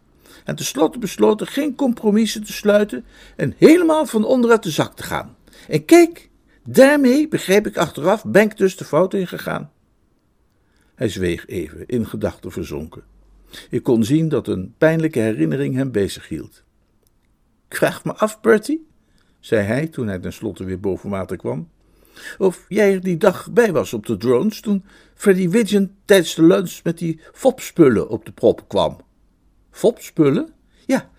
en 0.44 0.56
tenslotte 0.56 0.98
besloten 0.98 1.46
geen 1.46 1.74
compromissen 1.74 2.44
te 2.44 2.52
sluiten 2.52 3.04
en 3.36 3.54
helemaal 3.58 4.06
van 4.06 4.24
onderuit 4.24 4.62
de 4.62 4.70
zak 4.70 4.96
te 4.96 5.02
gaan. 5.02 5.40
En 5.68 5.84
kijk, 5.84 6.30
daarmee, 6.64 7.28
begreep 7.28 7.66
ik 7.66 7.76
achteraf, 7.76 8.24
ben 8.24 8.42
ik 8.42 8.56
dus 8.56 8.76
de 8.76 8.84
fout 8.84 9.14
ingegaan. 9.14 9.72
Hij 10.94 11.08
zweeg 11.08 11.46
even, 11.46 11.86
in 11.86 12.06
gedachten 12.06 12.52
verzonken. 12.52 13.02
Ik 13.70 13.82
kon 13.82 14.04
zien 14.04 14.28
dat 14.28 14.48
een 14.48 14.74
pijnlijke 14.78 15.18
herinnering 15.18 15.74
hem 15.74 15.92
bezighield. 15.92 16.62
Ik 17.68 17.76
vraag 17.76 18.04
me 18.04 18.12
af, 18.12 18.40
Bertie, 18.40 18.86
zei 19.40 19.66
hij 19.66 19.86
toen 19.86 20.06
hij 20.06 20.18
tenslotte 20.18 20.64
weer 20.64 20.80
boven 20.80 21.10
water 21.10 21.36
kwam, 21.36 21.68
of 22.38 22.64
jij 22.68 22.92
er 22.92 23.00
die 23.00 23.16
dag 23.16 23.52
bij 23.52 23.72
was 23.72 23.92
op 23.92 24.06
de 24.06 24.16
drones 24.16 24.60
toen 24.60 24.84
Freddy 25.14 25.48
Widgeon 25.48 25.94
tijdens 26.04 26.34
de 26.34 26.42
lunch 26.42 26.80
met 26.82 26.98
die 26.98 27.20
fopspullen 27.32 28.08
op 28.08 28.24
de 28.24 28.32
prop 28.32 28.68
kwam. 28.68 29.00
Fopspullen? 29.70 30.52
Ja, 30.86 31.10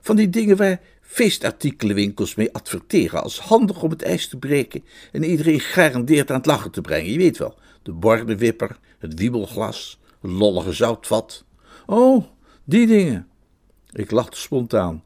van 0.00 0.16
die 0.16 0.30
dingen 0.30 0.56
waar 0.56 0.80
feestartikelenwinkels 1.10 2.34
mee 2.34 2.52
adverteren 2.52 3.22
als 3.22 3.40
handig 3.40 3.82
om 3.82 3.90
het 3.90 4.02
ijs 4.02 4.28
te 4.28 4.38
breken 4.38 4.84
en 5.12 5.24
iedereen 5.24 5.60
garandeert 5.60 6.30
aan 6.30 6.36
het 6.36 6.46
lachen 6.46 6.70
te 6.70 6.80
brengen. 6.80 7.12
Je 7.12 7.18
weet 7.18 7.38
wel, 7.38 7.54
de 7.82 7.92
bordenwipper, 7.92 8.78
het 8.98 9.18
wiebelglas, 9.18 10.00
het 10.20 10.30
lollige 10.30 10.72
zoutvat. 10.72 11.44
Oh, 11.86 12.24
die 12.64 12.86
dingen. 12.86 13.28
Ik 13.92 14.10
lachte 14.10 14.40
spontaan. 14.40 15.04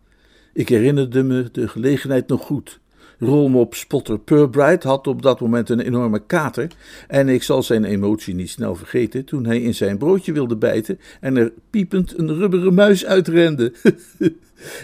Ik 0.53 0.69
herinnerde 0.69 1.23
me 1.23 1.49
de 1.53 1.69
gelegenheid 1.69 2.29
nog 2.29 2.43
goed. 2.43 2.81
Rolmop 3.19 3.75
Spotter 3.75 4.19
Purbright 4.19 4.83
had 4.83 5.07
op 5.07 5.23
dat 5.23 5.41
moment 5.41 5.69
een 5.69 5.81
enorme 5.81 6.23
kater 6.27 6.71
en 7.09 7.29
ik 7.29 7.43
zal 7.43 7.63
zijn 7.63 7.85
emotie 7.85 8.35
niet 8.35 8.51
snel 8.51 8.75
vergeten 8.75 9.25
toen 9.25 9.47
hij 9.47 9.61
in 9.61 9.75
zijn 9.75 9.99
broodje 9.99 10.33
wilde 10.33 10.57
bijten 10.57 10.99
en 11.21 11.37
er 11.37 11.53
piepend 11.71 12.19
een 12.19 12.35
rubberen 12.35 12.75
muis 12.75 13.05
uitrende. 13.07 13.73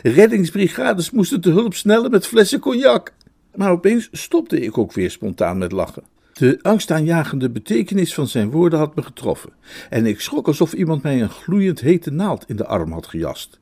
Reddingsbrigades 0.03 1.11
moesten 1.11 1.41
te 1.41 1.51
hulp 1.51 1.75
snellen 1.75 2.11
met 2.11 2.27
flessen 2.27 2.61
cognac. 2.61 3.13
Maar 3.55 3.71
opeens 3.71 4.09
stopte 4.13 4.61
ik 4.61 4.79
ook 4.79 4.93
weer 4.93 5.11
spontaan 5.11 5.59
met 5.59 5.73
lachen. 5.73 6.03
De 6.33 6.59
angstaanjagende 6.63 7.51
betekenis 7.51 8.15
van 8.15 8.27
zijn 8.27 8.51
woorden 8.51 8.79
had 8.79 8.95
me 8.95 9.03
getroffen 9.03 9.53
en 9.91 10.07
ik 10.07 10.21
schrok 10.21 10.47
alsof 10.47 10.73
iemand 10.73 11.03
mij 11.03 11.23
een 11.23 11.31
gloeiend 11.31 11.81
hete 11.81 12.11
naald 12.11 12.45
in 12.47 12.57
de 12.57 12.67
arm 12.67 12.93
had 12.93 13.07
gejast. 13.07 13.59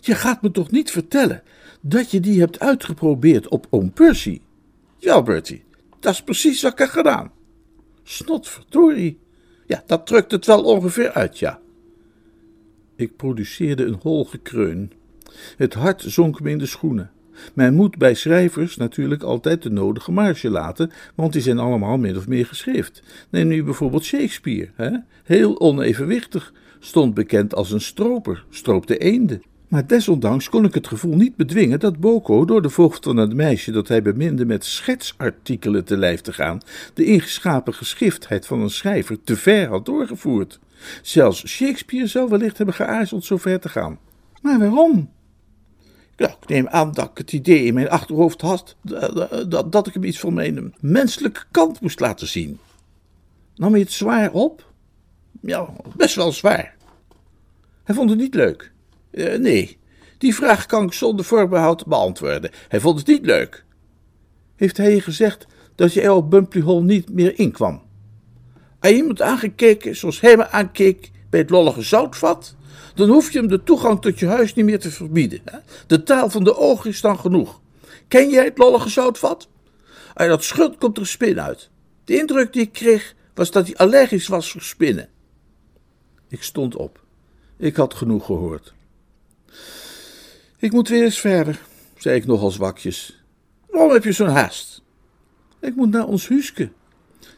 Je 0.00 0.14
gaat 0.14 0.42
me 0.42 0.50
toch 0.50 0.70
niet 0.70 0.90
vertellen 0.90 1.42
dat 1.86 2.10
je 2.10 2.20
die 2.20 2.40
hebt 2.40 2.60
uitgeprobeerd 2.60 3.48
op 3.48 3.66
oom 3.70 3.92
Percy? 3.92 4.40
Ja, 4.98 5.22
Bertie, 5.22 5.64
dat 6.00 6.12
is 6.12 6.22
precies 6.22 6.62
wat 6.62 6.72
ik 6.72 6.78
heb 6.78 6.88
gedaan. 6.88 7.32
Snotverdorie. 8.02 9.18
Ja, 9.66 9.82
dat 9.86 10.06
drukt 10.06 10.30
het 10.30 10.46
wel 10.46 10.62
ongeveer 10.62 11.12
uit, 11.12 11.38
ja. 11.38 11.60
Ik 12.96 13.16
produceerde 13.16 13.84
een 13.84 13.98
hol 14.02 14.24
gekreun. 14.24 14.92
Het 15.56 15.74
hart 15.74 16.04
zonk 16.06 16.40
me 16.40 16.50
in 16.50 16.58
de 16.58 16.66
schoenen. 16.66 17.10
Men 17.54 17.74
moet 17.74 17.98
bij 17.98 18.14
schrijvers 18.14 18.76
natuurlijk 18.76 19.22
altijd 19.22 19.62
de 19.62 19.70
nodige 19.70 20.12
marge 20.12 20.50
laten, 20.50 20.90
want 21.14 21.32
die 21.32 21.42
zijn 21.42 21.58
allemaal 21.58 21.96
min 21.96 22.16
of 22.16 22.28
meer 22.28 22.46
geschrift. 22.46 23.02
Neem 23.30 23.48
nu 23.48 23.64
bijvoorbeeld 23.64 24.04
Shakespeare, 24.04 24.70
hè? 24.74 24.90
heel 25.24 25.60
onevenwichtig, 25.60 26.52
stond 26.78 27.14
bekend 27.14 27.54
als 27.54 27.70
een 27.70 27.80
stroper, 27.80 28.44
stroopte 28.50 28.98
eenden. 28.98 29.42
Maar 29.68 29.86
desondanks 29.86 30.48
kon 30.48 30.64
ik 30.64 30.74
het 30.74 30.86
gevoel 30.86 31.16
niet 31.16 31.36
bedwingen 31.36 31.80
dat 31.80 32.00
Boko, 32.00 32.44
door 32.44 32.62
de 32.62 32.70
voogd 32.70 33.04
van 33.04 33.16
het 33.16 33.34
meisje 33.34 33.70
dat 33.70 33.88
hij 33.88 34.02
beminde 34.02 34.44
met 34.44 34.64
schetsartikelen 34.64 35.84
te 35.84 35.96
lijf 35.96 36.20
te 36.20 36.32
gaan, 36.32 36.60
de 36.94 37.04
ingeschapen 37.04 37.74
geschiftheid 37.74 38.46
van 38.46 38.60
een 38.60 38.70
schrijver 38.70 39.22
te 39.22 39.36
ver 39.36 39.68
had 39.68 39.86
doorgevoerd. 39.86 40.60
Zelfs 41.02 41.46
Shakespeare 41.46 42.06
zou 42.06 42.28
wellicht 42.28 42.56
hebben 42.56 42.74
geaarzeld 42.74 43.24
zo 43.24 43.36
ver 43.36 43.60
te 43.60 43.68
gaan. 43.68 43.98
Maar 44.42 44.58
waarom? 44.58 45.10
Ik 46.16 46.36
neem 46.46 46.68
aan 46.68 46.92
dat 46.92 47.10
ik 47.10 47.18
het 47.18 47.32
idee 47.32 47.64
in 47.64 47.74
mijn 47.74 47.90
achterhoofd 47.90 48.40
had 48.40 48.76
dat, 48.82 49.50
dat, 49.50 49.72
dat 49.72 49.86
ik 49.86 49.94
hem 49.94 50.04
iets 50.04 50.20
van 50.20 50.34
mijn 50.34 50.74
menselijke 50.80 51.42
kant 51.50 51.80
moest 51.80 52.00
laten 52.00 52.26
zien. 52.26 52.58
Nam 53.54 53.76
je 53.76 53.82
het 53.82 53.92
zwaar 53.92 54.32
op? 54.32 54.72
Ja, 55.40 55.68
best 55.96 56.14
wel 56.14 56.32
zwaar. 56.32 56.76
Hij 57.84 57.94
vond 57.94 58.10
het 58.10 58.18
niet 58.18 58.34
leuk. 58.34 58.72
Uh, 59.14 59.38
nee, 59.38 59.78
die 60.18 60.34
vraag 60.34 60.66
kan 60.66 60.84
ik 60.84 60.92
zonder 60.92 61.24
voorbehoud 61.24 61.86
beantwoorden. 61.86 62.50
Hij 62.68 62.80
vond 62.80 62.98
het 62.98 63.06
niet 63.06 63.26
leuk. 63.26 63.64
Heeft 64.56 64.76
hij 64.76 64.94
je 64.94 65.00
gezegd 65.00 65.46
dat 65.74 65.92
je 65.92 66.12
op 66.12 66.52
Hall 66.52 66.80
niet 66.80 67.12
meer 67.12 67.38
inkwam? 67.38 67.82
Als 68.80 68.90
je 68.90 68.96
iemand 68.96 69.22
aangekeken 69.22 69.96
zoals 69.96 70.20
hij 70.20 70.36
me 70.36 70.48
aankeek 70.48 71.10
bij 71.30 71.40
het 71.40 71.50
lollige 71.50 71.82
zoutvat, 71.82 72.54
dan 72.94 73.08
hoef 73.08 73.32
je 73.32 73.38
hem 73.38 73.48
de 73.48 73.62
toegang 73.62 74.00
tot 74.00 74.18
je 74.18 74.26
huis 74.26 74.54
niet 74.54 74.64
meer 74.64 74.80
te 74.80 74.90
verbieden. 74.90 75.40
Hè? 75.44 75.58
De 75.86 76.02
taal 76.02 76.30
van 76.30 76.44
de 76.44 76.56
ogen 76.56 76.90
is 76.90 77.00
dan 77.00 77.18
genoeg. 77.18 77.60
Ken 78.08 78.30
jij 78.30 78.44
het 78.44 78.58
lollige 78.58 78.88
zoutvat? 78.88 79.48
Je 80.16 80.28
dat 80.28 80.44
schudt, 80.44 80.78
komt 80.78 80.98
er 80.98 81.06
spin 81.06 81.40
uit. 81.40 81.70
De 82.04 82.16
indruk 82.16 82.52
die 82.52 82.62
ik 82.62 82.72
kreeg 82.72 83.14
was 83.34 83.50
dat 83.50 83.66
hij 83.66 83.76
allergisch 83.76 84.26
was 84.26 84.50
voor 84.50 84.62
spinnen. 84.62 85.08
Ik 86.28 86.42
stond 86.42 86.76
op. 86.76 87.02
Ik 87.56 87.76
had 87.76 87.94
genoeg 87.94 88.26
gehoord. 88.26 88.73
Ik 90.64 90.72
moet 90.72 90.88
weer 90.88 91.02
eens 91.02 91.20
verder, 91.20 91.60
zei 91.96 92.16
ik 92.16 92.26
nogal 92.26 92.50
zwakjes. 92.50 93.24
Waarom 93.70 93.92
heb 93.92 94.04
je 94.04 94.12
zo'n 94.12 94.28
haast? 94.28 94.82
Ik 95.60 95.74
moet 95.74 95.90
naar 95.90 96.06
ons 96.06 96.28
huisje. 96.28 96.70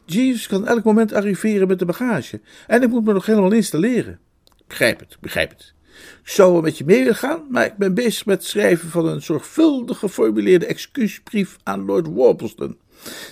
Jeeves 0.04 0.46
kan 0.46 0.66
elk 0.66 0.84
moment 0.84 1.12
arriveren 1.12 1.68
met 1.68 1.78
de 1.78 1.84
bagage. 1.84 2.40
En 2.66 2.82
ik 2.82 2.88
moet 2.88 3.04
me 3.04 3.12
nog 3.12 3.26
helemaal 3.26 3.52
installeren. 3.52 4.18
Begrijp 4.66 5.00
het, 5.00 5.16
begrijp 5.20 5.50
het. 5.50 5.74
Ik 6.22 6.28
zou 6.30 6.52
wel 6.52 6.60
met 6.60 6.78
je 6.78 6.84
mee 6.84 6.98
willen 6.98 7.16
gaan, 7.16 7.46
maar 7.50 7.64
ik 7.64 7.76
ben 7.76 7.94
bezig 7.94 8.26
met 8.26 8.38
het 8.38 8.46
schrijven 8.46 8.88
van 8.88 9.06
een 9.06 9.22
zorgvuldig 9.22 9.98
geformuleerde 9.98 10.66
excuusbrief 10.66 11.56
aan 11.62 11.84
Lord 11.84 12.06
Worplesdon. 12.06 12.78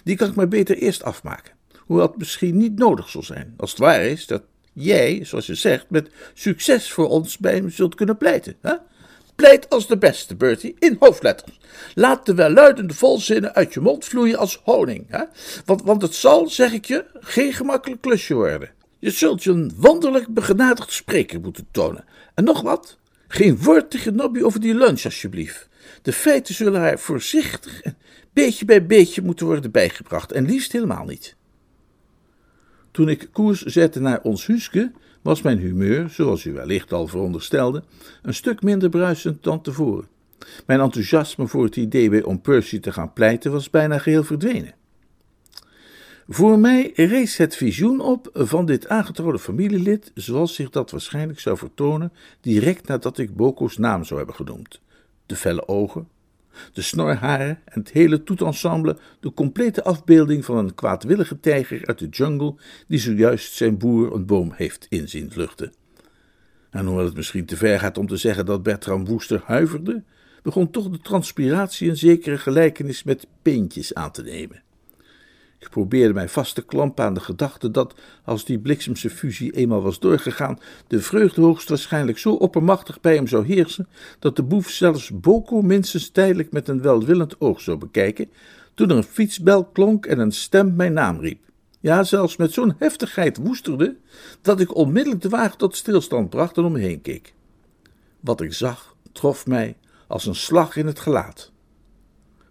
Die 0.04 0.16
kan 0.16 0.28
ik 0.28 0.34
maar 0.34 0.48
beter 0.48 0.76
eerst 0.76 1.02
afmaken. 1.02 1.52
Hoewel 1.78 2.06
het 2.06 2.18
misschien 2.18 2.56
niet 2.56 2.78
nodig 2.78 3.08
zal 3.08 3.22
zijn, 3.22 3.54
als 3.56 3.70
het 3.70 3.78
waar 3.78 4.04
is 4.04 4.26
dat 4.26 4.42
jij, 4.72 5.24
zoals 5.24 5.46
je 5.46 5.54
zegt, 5.54 5.90
met 5.90 6.10
succes 6.32 6.92
voor 6.92 7.08
ons 7.08 7.38
bij 7.38 7.54
hem 7.54 7.70
zult 7.70 7.94
kunnen 7.94 8.16
pleiten. 8.16 8.56
Hè? 8.60 8.74
Pleit 9.34 9.70
als 9.70 9.86
de 9.86 9.98
beste, 9.98 10.36
Bertie, 10.36 10.76
in 10.78 10.96
hoofdletters. 10.98 11.58
Laat 11.94 12.26
de 12.26 12.34
welluidende 12.34 12.94
volzinnen 12.94 13.54
uit 13.54 13.74
je 13.74 13.80
mond 13.80 14.04
vloeien 14.04 14.38
als 14.38 14.60
honing. 14.64 15.06
Hè? 15.08 15.24
Want, 15.64 15.82
want 15.82 16.02
het 16.02 16.14
zal, 16.14 16.48
zeg 16.48 16.72
ik 16.72 16.84
je, 16.84 17.04
geen 17.12 17.52
gemakkelijk 17.52 18.00
klusje 18.00 18.34
worden. 18.34 18.70
Je 18.98 19.10
zult 19.10 19.42
je 19.42 19.50
een 19.50 19.72
wonderlijk 19.76 20.28
begenadigd 20.28 20.92
spreker 20.92 21.40
moeten 21.40 21.66
tonen. 21.70 22.04
En 22.34 22.44
nog 22.44 22.60
wat? 22.62 22.98
Geen 23.28 23.62
woord 23.62 23.90
tegen 23.90 24.16
Nobby 24.16 24.42
over 24.42 24.60
die 24.60 24.74
lunch, 24.74 25.04
alsjeblieft. 25.04 25.68
De 26.02 26.12
feiten 26.12 26.54
zullen 26.54 26.80
haar 26.80 26.98
voorzichtig 26.98 27.82
en 27.82 27.96
beetje 28.32 28.64
bij 28.64 28.86
beetje 28.86 29.22
moeten 29.22 29.46
worden 29.46 29.70
bijgebracht. 29.70 30.32
En 30.32 30.44
liefst 30.44 30.72
helemaal 30.72 31.04
niet. 31.04 31.36
Toen 32.90 33.08
ik 33.08 33.28
koers 33.32 33.62
zette 33.62 34.00
naar 34.00 34.20
ons 34.22 34.46
huske, 34.46 34.92
was 35.24 35.42
mijn 35.42 35.58
humeur, 35.58 36.08
zoals 36.08 36.44
u 36.44 36.52
wellicht 36.52 36.92
al 36.92 37.06
veronderstelde, 37.06 37.82
een 38.22 38.34
stuk 38.34 38.62
minder 38.62 38.88
bruisend 38.88 39.42
dan 39.42 39.60
tevoren. 39.62 40.08
Mijn 40.66 40.80
enthousiasme 40.80 41.46
voor 41.46 41.64
het 41.64 41.76
idee 41.76 42.10
bij 42.10 42.22
om 42.22 42.40
Percy 42.40 42.80
te 42.80 42.92
gaan 42.92 43.12
pleiten 43.12 43.52
was 43.52 43.70
bijna 43.70 43.98
geheel 43.98 44.24
verdwenen. 44.24 44.74
Voor 46.28 46.58
mij 46.58 46.92
rees 46.94 47.36
het 47.36 47.56
visioen 47.56 48.00
op 48.00 48.30
van 48.32 48.66
dit 48.66 48.88
aangetrouwde 48.88 49.38
familielid, 49.38 50.10
zoals 50.14 50.54
zich 50.54 50.70
dat 50.70 50.90
waarschijnlijk 50.90 51.40
zou 51.40 51.56
vertonen, 51.56 52.12
direct 52.40 52.88
nadat 52.88 53.18
ik 53.18 53.36
Boko's 53.36 53.78
naam 53.78 54.04
zou 54.04 54.18
hebben 54.18 54.36
genoemd. 54.36 54.80
De 55.26 55.36
felle 55.36 55.68
ogen, 55.68 56.08
de 56.72 56.82
snorharen 56.82 57.58
en 57.64 57.80
het 57.80 57.90
hele 57.90 58.22
toetensemble 58.22 58.98
de 59.20 59.32
complete 59.32 59.84
afbeelding 59.84 60.44
van 60.44 60.56
een 60.56 60.74
kwaadwillige 60.74 61.40
tijger 61.40 61.86
uit 61.86 61.98
de 61.98 62.08
jungle 62.08 62.54
die 62.88 62.98
zojuist 62.98 63.52
zijn 63.52 63.78
boer 63.78 64.14
een 64.14 64.26
boom 64.26 64.52
heeft 64.54 64.86
inzien 64.88 65.32
vluchten. 65.32 65.72
En 66.70 66.86
hoewel 66.86 67.04
het 67.04 67.16
misschien 67.16 67.46
te 67.46 67.56
ver 67.56 67.80
gaat 67.80 67.98
om 67.98 68.06
te 68.06 68.16
zeggen 68.16 68.46
dat 68.46 68.62
Bertram 68.62 69.04
Woester 69.04 69.42
huiverde, 69.44 70.02
begon 70.42 70.70
toch 70.70 70.90
de 70.90 70.98
transpiratie 70.98 71.88
een 71.88 71.96
zekere 71.96 72.38
gelijkenis 72.38 73.02
met 73.02 73.26
peentjes 73.42 73.94
aan 73.94 74.10
te 74.10 74.22
nemen. 74.22 74.62
Ik 75.64 75.70
probeerde 75.70 76.14
mij 76.14 76.28
vast 76.28 76.54
te 76.54 76.62
klampen 76.62 77.04
aan 77.04 77.14
de 77.14 77.20
gedachte 77.20 77.70
dat, 77.70 77.94
als 78.24 78.44
die 78.44 78.58
bliksemse 78.58 79.10
fusie 79.10 79.52
eenmaal 79.52 79.82
was 79.82 79.98
doorgegaan, 79.98 80.58
de 80.86 81.00
vreugde 81.00 81.40
hoogstwaarschijnlijk 81.40 82.18
zo 82.18 82.32
oppermachtig 82.32 83.00
bij 83.00 83.14
hem 83.14 83.26
zou 83.26 83.46
heersen, 83.46 83.88
dat 84.18 84.36
de 84.36 84.42
boef 84.42 84.70
zelfs 84.70 85.20
Boko 85.20 85.62
minstens 85.62 86.10
tijdelijk 86.10 86.52
met 86.52 86.68
een 86.68 86.82
welwillend 86.82 87.40
oog 87.40 87.60
zou 87.60 87.78
bekijken, 87.78 88.30
toen 88.74 88.90
er 88.90 88.96
een 88.96 89.02
fietsbel 89.02 89.64
klonk 89.64 90.06
en 90.06 90.18
een 90.18 90.32
stem 90.32 90.76
mijn 90.76 90.92
naam 90.92 91.20
riep. 91.20 91.40
Ja, 91.80 92.02
zelfs 92.02 92.36
met 92.36 92.52
zo'n 92.52 92.74
heftigheid 92.78 93.36
woesterde, 93.36 93.96
dat 94.42 94.60
ik 94.60 94.74
onmiddellijk 94.74 95.22
de 95.22 95.28
wagen 95.28 95.58
tot 95.58 95.76
stilstand 95.76 96.30
bracht 96.30 96.56
en 96.56 96.64
om 96.64 96.72
me 96.72 96.78
heen 96.78 97.00
keek. 97.00 97.34
Wat 98.20 98.40
ik 98.40 98.52
zag, 98.52 98.96
trof 99.12 99.46
mij 99.46 99.76
als 100.06 100.26
een 100.26 100.34
slag 100.34 100.76
in 100.76 100.86
het 100.86 101.00
gelaat. 101.00 101.52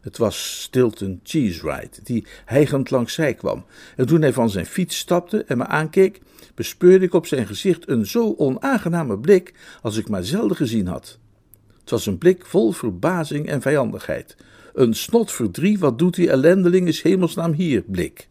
Het 0.03 0.17
was 0.17 0.61
Stilton 0.61 1.19
Cheeseride, 1.23 1.97
die 2.03 2.25
hijgend 2.45 2.89
langs 2.89 3.13
zij 3.13 3.33
kwam. 3.33 3.65
En 3.95 4.05
toen 4.05 4.21
hij 4.21 4.33
van 4.33 4.49
zijn 4.49 4.65
fiets 4.65 4.97
stapte 4.97 5.43
en 5.43 5.57
me 5.57 5.65
aankeek, 5.65 6.21
bespeurde 6.55 7.05
ik 7.05 7.13
op 7.13 7.25
zijn 7.25 7.47
gezicht 7.47 7.89
een 7.89 8.05
zo 8.05 8.33
onaangename 8.37 9.19
blik 9.19 9.53
als 9.81 9.97
ik 9.97 10.09
maar 10.09 10.23
zelden 10.23 10.57
gezien 10.57 10.87
had. 10.87 11.19
Het 11.79 11.89
was 11.89 12.05
een 12.05 12.17
blik 12.17 12.45
vol 12.45 12.71
verbazing 12.71 13.47
en 13.47 13.61
vijandigheid. 13.61 14.35
Een 14.73 14.93
snotverdrie, 14.93 15.79
wat 15.79 15.99
doet 15.99 16.15
die 16.15 16.29
ellendeling 16.29 16.87
is 16.87 17.01
hemelsnaam 17.01 17.53
hier, 17.53 17.81
blik. 17.81 18.27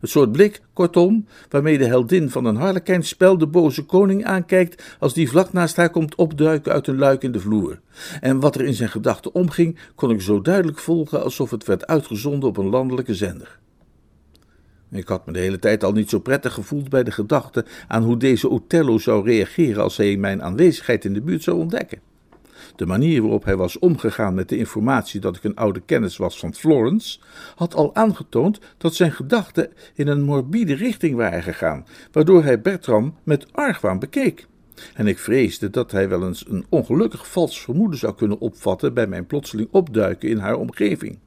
Het 0.00 0.10
soort 0.10 0.32
blik, 0.32 0.60
kortom, 0.72 1.26
waarmee 1.48 1.78
de 1.78 1.86
heldin 1.86 2.30
van 2.30 2.44
een 2.44 2.56
harlekijnspel 2.56 3.38
de 3.38 3.46
boze 3.46 3.84
koning 3.84 4.24
aankijkt 4.24 4.96
als 4.98 5.14
die 5.14 5.28
vlak 5.28 5.52
naast 5.52 5.76
haar 5.76 5.90
komt 5.90 6.14
opduiken 6.14 6.72
uit 6.72 6.86
een 6.86 6.98
luik 6.98 7.22
in 7.22 7.32
de 7.32 7.40
vloer. 7.40 7.80
En 8.20 8.40
wat 8.40 8.54
er 8.54 8.64
in 8.64 8.74
zijn 8.74 8.88
gedachten 8.88 9.34
omging, 9.34 9.78
kon 9.94 10.10
ik 10.10 10.20
zo 10.20 10.40
duidelijk 10.40 10.78
volgen 10.78 11.22
alsof 11.22 11.50
het 11.50 11.64
werd 11.64 11.86
uitgezonden 11.86 12.48
op 12.48 12.56
een 12.56 12.68
landelijke 12.68 13.14
zender. 13.14 13.58
Ik 14.90 15.08
had 15.08 15.26
me 15.26 15.32
de 15.32 15.38
hele 15.38 15.58
tijd 15.58 15.84
al 15.84 15.92
niet 15.92 16.10
zo 16.10 16.18
prettig 16.18 16.52
gevoeld 16.52 16.88
bij 16.88 17.04
de 17.04 17.10
gedachte 17.10 17.64
aan 17.88 18.02
hoe 18.02 18.16
deze 18.16 18.48
Othello 18.48 18.98
zou 18.98 19.24
reageren 19.24 19.82
als 19.82 19.96
hij 19.96 20.16
mijn 20.16 20.42
aanwezigheid 20.42 21.04
in 21.04 21.12
de 21.12 21.20
buurt 21.20 21.42
zou 21.42 21.58
ontdekken. 21.58 22.00
De 22.76 22.86
manier 22.86 23.22
waarop 23.22 23.44
hij 23.44 23.56
was 23.56 23.78
omgegaan 23.78 24.34
met 24.34 24.48
de 24.48 24.56
informatie 24.56 25.20
dat 25.20 25.36
ik 25.36 25.44
een 25.44 25.56
oude 25.56 25.80
kennis 25.80 26.16
was 26.16 26.38
van 26.38 26.54
Florence, 26.54 27.18
had 27.54 27.74
al 27.74 27.94
aangetoond 27.94 28.60
dat 28.78 28.94
zijn 28.94 29.12
gedachten 29.12 29.70
in 29.94 30.08
een 30.08 30.22
morbide 30.22 30.74
richting 30.74 31.16
waren 31.16 31.42
gegaan, 31.42 31.86
waardoor 32.12 32.42
hij 32.44 32.60
Bertram 32.60 33.14
met 33.22 33.52
argwaan 33.52 33.98
bekeek. 33.98 34.46
En 34.94 35.06
ik 35.06 35.18
vreesde 35.18 35.70
dat 35.70 35.90
hij 35.90 36.08
wel 36.08 36.26
eens 36.26 36.44
een 36.48 36.66
ongelukkig 36.68 37.30
vals 37.30 37.60
vermoeden 37.60 37.98
zou 37.98 38.14
kunnen 38.14 38.38
opvatten 38.38 38.94
bij 38.94 39.06
mijn 39.06 39.26
plotseling 39.26 39.68
opduiken 39.70 40.28
in 40.28 40.38
haar 40.38 40.56
omgeving. 40.56 41.18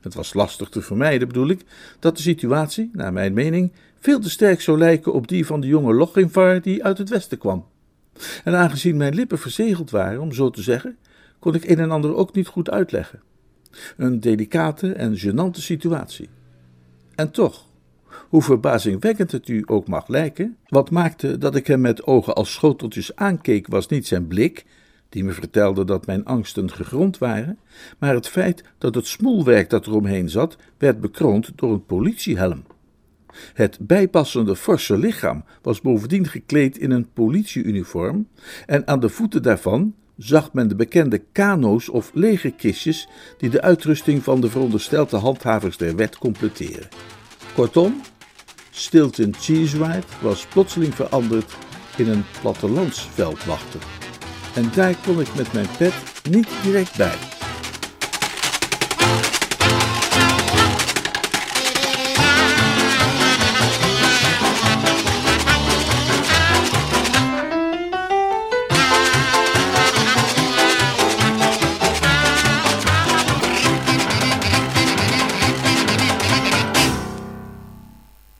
Het 0.00 0.14
was 0.14 0.34
lastig 0.34 0.68
te 0.68 0.82
vermijden, 0.82 1.28
bedoel 1.28 1.48
ik, 1.48 1.64
dat 1.98 2.16
de 2.16 2.22
situatie, 2.22 2.90
naar 2.92 3.12
mijn 3.12 3.32
mening, 3.32 3.72
veel 3.98 4.20
te 4.20 4.30
sterk 4.30 4.60
zou 4.60 4.78
lijken 4.78 5.12
op 5.12 5.28
die 5.28 5.46
van 5.46 5.60
de 5.60 5.66
jonge 5.66 5.94
Lochinvar 5.94 6.60
die 6.60 6.84
uit 6.84 6.98
het 6.98 7.08
westen 7.08 7.38
kwam. 7.38 7.66
En 8.44 8.54
aangezien 8.54 8.96
mijn 8.96 9.14
lippen 9.14 9.38
verzegeld 9.38 9.90
waren, 9.90 10.20
om 10.20 10.32
zo 10.32 10.50
te 10.50 10.62
zeggen, 10.62 10.96
kon 11.38 11.54
ik 11.54 11.68
een 11.68 11.78
en 11.78 11.90
ander 11.90 12.14
ook 12.14 12.34
niet 12.34 12.46
goed 12.46 12.70
uitleggen. 12.70 13.22
Een 13.96 14.20
delicate 14.20 14.92
en 14.92 15.18
gênante 15.18 15.60
situatie. 15.60 16.28
En 17.14 17.30
toch, 17.30 17.66
hoe 18.28 18.42
verbazingwekkend 18.42 19.32
het 19.32 19.48
u 19.48 19.62
ook 19.66 19.88
mag 19.88 20.08
lijken, 20.08 20.56
wat 20.68 20.90
maakte 20.90 21.38
dat 21.38 21.54
ik 21.56 21.66
hem 21.66 21.80
met 21.80 22.06
ogen 22.06 22.34
als 22.34 22.52
schoteltjes 22.52 23.16
aankeek, 23.16 23.66
was 23.66 23.88
niet 23.88 24.06
zijn 24.06 24.26
blik, 24.26 24.64
die 25.08 25.24
me 25.24 25.32
vertelde 25.32 25.84
dat 25.84 26.06
mijn 26.06 26.24
angsten 26.24 26.70
gegrond 26.70 27.18
waren, 27.18 27.58
maar 27.98 28.14
het 28.14 28.28
feit 28.28 28.62
dat 28.78 28.94
het 28.94 29.06
smoelwerk 29.06 29.70
dat 29.70 29.86
eromheen 29.86 30.28
zat, 30.30 30.56
werd 30.78 31.00
bekroond 31.00 31.52
door 31.54 31.72
een 31.72 31.86
politiehelm. 31.86 32.64
Het 33.54 33.78
bijpassende 33.80 34.56
forse 34.56 34.98
lichaam 34.98 35.44
was 35.62 35.80
bovendien 35.80 36.26
gekleed 36.26 36.78
in 36.78 36.90
een 36.90 37.12
politieuniform 37.12 38.28
en 38.66 38.86
aan 38.86 39.00
de 39.00 39.08
voeten 39.08 39.42
daarvan 39.42 39.94
zag 40.16 40.52
men 40.52 40.68
de 40.68 40.74
bekende 40.74 41.22
kano's 41.32 41.88
of 41.88 42.10
legerkistjes 42.14 43.08
die 43.38 43.50
de 43.50 43.60
uitrusting 43.62 44.22
van 44.22 44.40
de 44.40 44.50
veronderstelde 44.50 45.16
handhavers 45.16 45.76
der 45.76 45.96
wet 45.96 46.18
completeren. 46.18 46.88
Kortom, 47.54 48.00
Stilton 48.70 49.34
Cheesewright 49.38 50.20
was 50.20 50.46
plotseling 50.46 50.94
veranderd 50.94 51.56
in 51.96 52.08
een 52.08 52.24
plattelandsveldwachter. 52.40 53.80
En 54.54 54.70
daar 54.74 54.94
kon 55.04 55.20
ik 55.20 55.34
met 55.34 55.52
mijn 55.52 55.68
pet 55.78 55.94
niet 56.30 56.48
direct 56.62 56.96
bij. 56.96 57.37